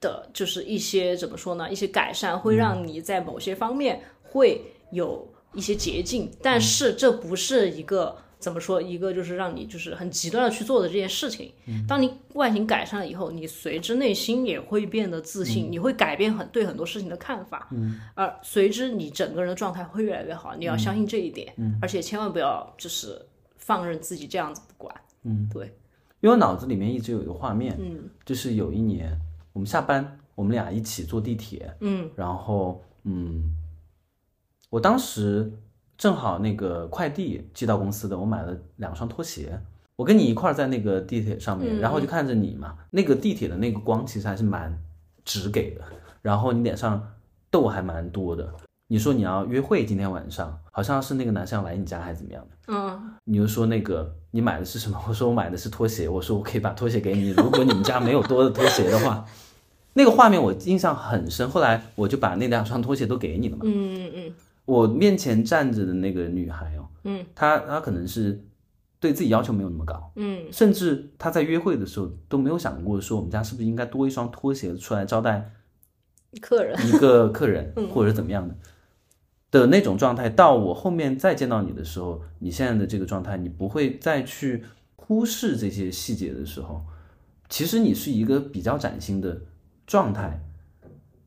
[0.00, 1.70] 的就是一些怎么说呢？
[1.70, 4.60] 一些改善会让你在某些方面会
[4.90, 8.16] 有一些捷径，但是这不是一个。
[8.42, 8.82] 怎么说？
[8.82, 11.52] 一个就是让你就是很极端的去做的这件事情。
[11.86, 17.68] 当你外形改善了以后，你随之内心也会变得自信，你会改变很对很多事情的看法。
[17.70, 20.56] 嗯，而随之你整个人的状态会越来越好。
[20.56, 23.24] 你要相信这一点，嗯，而且千万不要就是
[23.56, 24.92] 放任自己这样子不管。
[25.22, 25.66] 嗯，对。
[26.20, 29.16] 因为我脑子里面一直有一个画面，嗯，就是有一年
[29.52, 33.56] 我们下班，我们俩一起坐地铁，嗯，然后嗯，
[34.70, 35.52] 我当时
[36.02, 39.56] 正好那个快递寄到公司的，我买了两双拖鞋，
[39.94, 44.76] 我跟你一块儿在那个地铁上面，然后就看着你嘛，那个地铁的那个光其实还是蛮
[45.24, 45.82] 直给的，
[46.20, 47.08] 然后你脸上
[47.52, 48.52] 痘还蛮多的。
[48.88, 52.56] 你说你要约会，今天晚上好像是那个男生要来你家还是怎么样的？
[52.74, 55.00] 嗯，你就说那个你买的是什么？
[55.08, 59.24] 我说我买的是拖鞋，我说我可以把拖鞋给你，如果你们家没有多的拖鞋的话，
[59.94, 61.48] 那个画面我印象很深。
[61.48, 63.62] 后来我就把那两双拖鞋都给你了嘛。
[63.64, 64.34] 嗯嗯
[64.64, 68.44] 我面前站着的那个女孩哦，嗯，她她可能是
[69.00, 75.50] 对自己要求没有那么高，嗯甚至她在约会的时候都没有想过说我们家是不是应该多一双拖鞋出来招待
[76.32, 78.56] 嗯，客人，一个客人， 或者怎么样的
[79.50, 80.30] 的那种状态。
[80.30, 84.64] 到我后面再见到你的时候，你现在的这个状态，你不会再去
[84.96, 86.84] 忽视这些细节的时候，
[87.48, 89.42] 其实你是一个比较崭新的
[89.86, 90.40] 状态。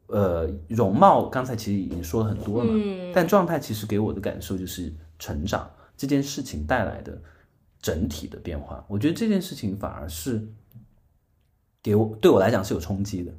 [0.08, 7.20] 呃，容貌刚才其实已经说了很多了嘛，但状态其实给我的感受就是成长这件事情带来的
[7.82, 8.86] 整体的变化。
[8.88, 10.47] 我觉得这件事情反而是
[11.82, 13.32] 给我对我来讲是有冲击的。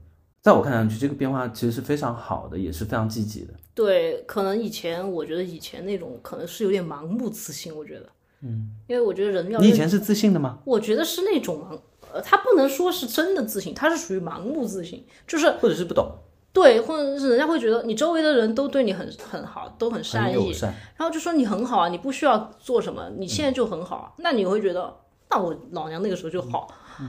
[0.43, 3.55] 在我看上去，这个变化其实是非常好的，也是非常积极的。
[3.75, 8.09] 对，可能以前我觉得以前那种可能是有点盲目自信，我觉得，
[8.43, 10.61] 嗯，因为我觉得人要你以前是自信的吗？
[10.65, 11.81] 我觉得是那种盲，
[12.13, 16.17] 呃，他不能说是真的自信，他是属于盲目自信，就是或者是不懂，
[16.57, 20.75] 对，或者是人家会觉得你周围的人都对你很很好，都很善意，善。
[20.97, 24.97] 然后就说你很好啊，你不需要做什么，你现在就很好啊，那你会觉得，
[25.29, 26.67] 那我老娘那个时候就好。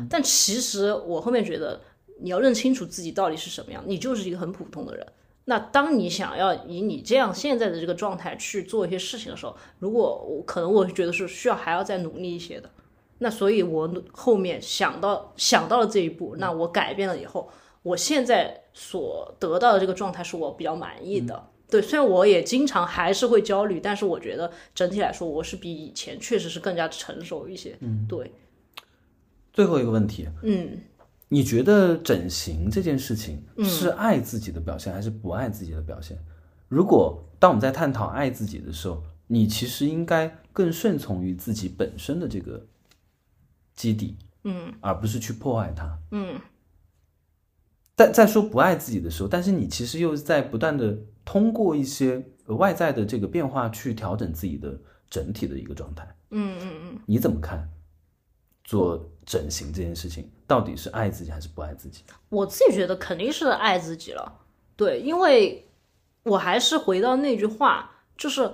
[0.09, 1.79] 但其实我后面觉得，
[2.19, 5.07] 你要认清楚自己到底是什么样，你就是一个很普通的人。
[5.45, 12.69] 那当你想要以你这样现在的这个状态去做一些事情的时候，如果我可能我觉得是需要还要再努力一些的。
[13.19, 17.49] 那所以，我后面想到想到了这一步，那我改变了以后，
[17.87, 21.49] 我现在所得到的这个状态是我比较满意的。
[21.69, 27.77] 对，虽然我也经常还是会焦虑，但是我觉得整体来说，我是比以前确实是更加成熟一些。
[27.81, 28.31] 嗯，对，
[29.51, 30.79] 最后一个问题，嗯，
[31.27, 36.17] 你觉得整形这件事情是爱自己的表现，还是不爱自己的表现？
[36.69, 42.65] 如果当我们在探讨爱自己的时候，你其实应该更顺从于自己本身的这个
[43.75, 44.15] 基底，
[44.45, 45.99] 嗯，而不是去破坏它。
[46.11, 46.39] 嗯，
[47.97, 50.95] 在在说不爱自己的时候，但是你其实又在不断的
[51.25, 54.79] 通过一些外在的这个变化去调整自己的
[55.09, 56.07] 整体的一个状态。
[56.29, 57.67] 嗯嗯嗯，你怎么看
[58.63, 60.29] 做整形这件事情？
[60.45, 62.03] 到底是爱自己还是不爱自己？
[62.29, 64.41] 我自己觉得肯定是爱自己了，
[64.75, 65.67] 对，因为
[66.23, 68.49] 我还是回到那句话，就是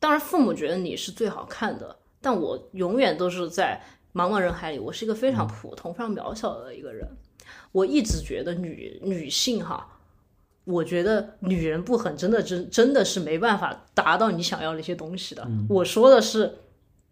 [0.00, 3.80] 当然父母觉得你是最好看的，但我永远都是在
[4.12, 7.08] 茫茫人海里，我是一个非常普通、非常渺小的一个人。
[7.72, 9.98] 我一直觉得女女性哈，
[10.64, 15.46] 我觉得女人不狠，真的真真的是没办法达到你想要的一些东西的。
[15.68, 16.54] 我说的是，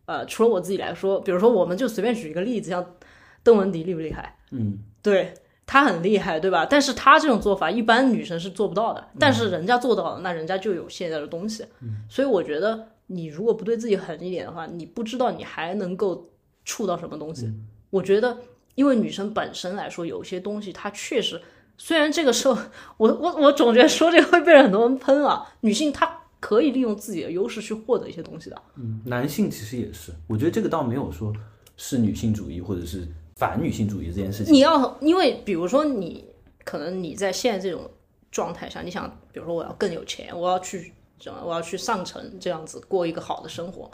[0.04, 2.94] 呃，除了我自己来说，比如说我们就随便举一个例子，像
[3.42, 4.36] 邓文迪厉不厉害？
[4.50, 5.34] 嗯，对
[5.66, 6.66] 她很厉害，对吧？
[6.66, 9.08] 但是她这种做法，一般女生是做不到的。
[9.18, 11.64] 但是人家做到了，那人家就有现在的东西。
[12.08, 16.28] 所以我觉得，你如果不对自己狠一点的话，你不知道你还能够
[16.64, 17.50] 触到什么东西。
[17.90, 18.36] 我觉得，
[18.80, 21.38] 因为女生本身来说，有些东西她确实，
[21.76, 22.58] 虽然这个时候，
[22.96, 25.46] 我我我总觉得说这个会被很多人喷啊。
[25.60, 26.10] 女性她
[26.40, 28.62] 可以利用自己的优势去获得一些东西的。
[28.76, 31.30] 嗯，男性其实也是，我觉得这个倒没有说
[31.76, 33.06] 是女性主义或者是
[33.36, 34.54] 反女性主义这件事情。
[34.54, 36.24] 你要因为比如说你
[36.64, 37.82] 可能你在现在这种
[38.30, 43.90] 状态下，你想比如说我要更有钱，我要去什么，我要去上层这样子过一个好的生活，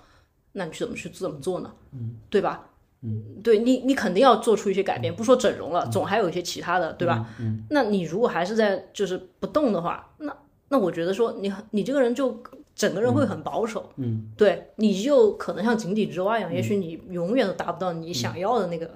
[0.53, 1.73] 那你去怎么去怎么做呢？
[1.93, 2.71] 嗯，对吧？
[3.07, 7.27] 嗯，对你你肯定要做出一些改变，不说整容了，总还有一些其他的，对吧？
[7.39, 10.37] 嗯，那你如果还是在就是不动的话，那
[10.69, 12.43] 那我觉得说你你这个人就
[12.75, 18.91] 整个人会很保守，嗯，对，你就可能像井底之蛙一样，也许你永远都达不到你想要的那个，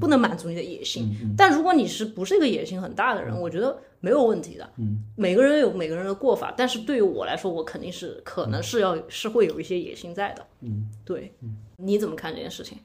[0.00, 1.34] 不能满足你的野心。
[1.36, 4.68] 但如果你是不是一个野心很大的人，我觉得没有问题的。
[4.78, 10.44] 嗯，每个人有每个人的过法，但是对于我来说，我肯定是可能是要是会有一些野心在的。
[10.60, 11.32] 嗯，对，
[11.76, 12.78] 你怎么看这件事情？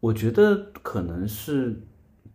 [0.00, 1.80] 我觉得可能是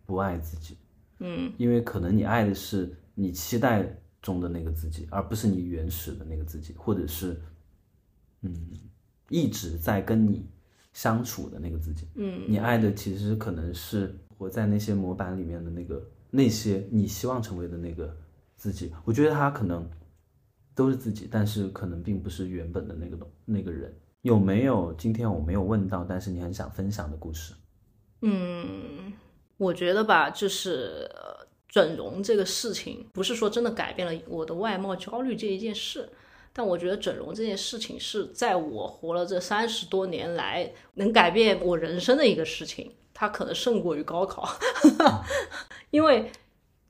[0.04, 0.76] 不爱自己，
[1.20, 7.40] 嗯，因为可能你爱的是你期待中的那个自己，而不是你原始的那个自己，或者是，
[8.42, 8.54] 嗯，
[9.30, 10.46] 一直在跟你
[10.92, 12.06] 相处的那个自己。
[12.16, 18.14] 嗯，你爱的其实可能是活在那些模板里面的那个那些你希望成为的那个
[18.56, 18.92] 自己。
[19.04, 19.88] 我觉得他可能
[20.74, 23.94] 都是自己，但是可能并不是原本的那个东那个人。
[24.24, 27.52] 有没有今天我没有问到，但是你很想分享的故事？
[28.22, 29.12] 嗯，
[29.58, 31.06] 我觉得吧，就是
[31.68, 36.08] 整容这个事情，不是说真的改变了我的外貌焦虑这一件事，
[36.54, 44.48] 但我觉得整容这件事情是在我活了这三十多年来能改变我人生的一个事情，它可能胜过于高考，
[45.92, 46.32] 因为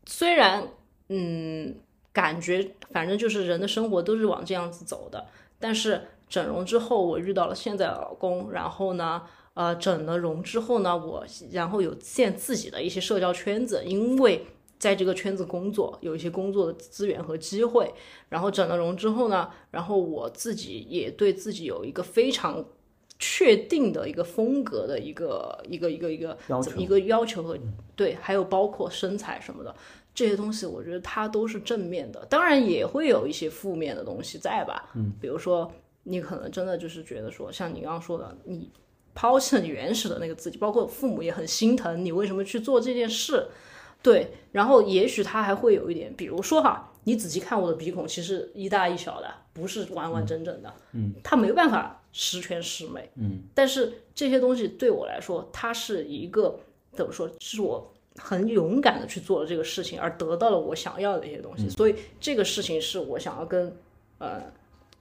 [0.07, 0.68] 虽然
[1.09, 1.74] 嗯
[2.12, 5.26] 感觉反正就是人的生活都是往这样子走的，
[5.59, 6.01] 但是
[6.35, 9.22] 整容之后我遇到了现在的老公，然后呢。
[9.55, 14.45] 呃，整了容之后呢，我然后有建自己的一些社交圈子，因为
[14.80, 17.89] 在这个圈子工作，有一些工作的资源和机会。
[18.28, 22.64] 然后整了容之后呢，然后我自己也对自己有一个非常
[23.16, 26.37] 确定的一个风格的一个一个一个一个
[26.76, 27.57] 一个要求和
[27.95, 29.72] 对，还有包括身材什么的
[30.12, 34.91] 这些东西，我觉得它都是正面的，当然也会有一些负面的东西在吧。
[34.97, 35.70] 嗯，比如说
[36.05, 38.71] 你可能真的就是觉得说，像你刚刚说的，你。
[39.17, 43.47] 抛弃了你原始的那个自己，包括父母也很心疼你为什么去做这件事，
[44.03, 56.59] 对，然后也许他还会有一点，比如说哈，你仔细看我的鼻孔，其实一大一小的，不是完完整整的，嗯，他没有办法十全十美，嗯，但是这些东西对我来说，它是一个
[56.93, 63.73] 怎么说，是我很勇敢的去做了这个事情，而得到了我想要的一些东西，所以这个事情是我想要跟
[64.19, 64.43] 呃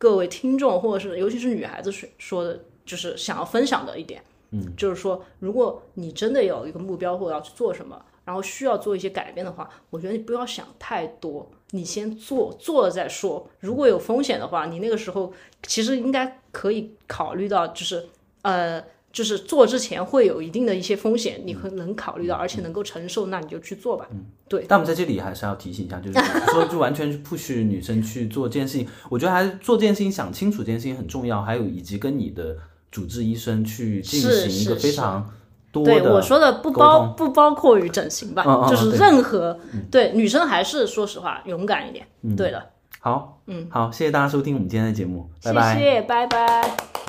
[0.03, 2.59] 各位听众，或者是尤其是女孩子说说的。
[2.85, 13.47] 就是想要分享的一点，嗯，就是说，如果你真的有一个目标或者要去做什么，然后需要做一些改变的话，我觉得你不要想太多，你先做，做了再说。
[13.61, 15.31] 如果有风险的话，你那个时候
[15.65, 18.05] 其实应该可以考虑到，就是
[18.41, 18.83] 呃，
[19.13, 24.05] 就是做之前会有一定的一些风险，你可能考虑到，而且能够承受，那你就去做吧。
[24.11, 24.65] 嗯，对。
[24.67, 26.19] 但我们在这里还是要提醒一下，就是
[26.51, 32.57] 说就完全去 push 女生去做这件事情，我觉得还是做这件事情想清楚这件事情很重要，还有以及跟你的。
[32.93, 35.27] 主治医生去进行一个非常
[35.71, 39.59] 多对我说的不包不包括于整形吧，嗯就是任何
[39.89, 42.05] 对女生还是说实话勇敢一点，
[42.37, 42.63] 对的。
[42.99, 47.02] 好，嗯，好，谢谢大家收听我们今天的节目，拜拜，谢谢，拜拜。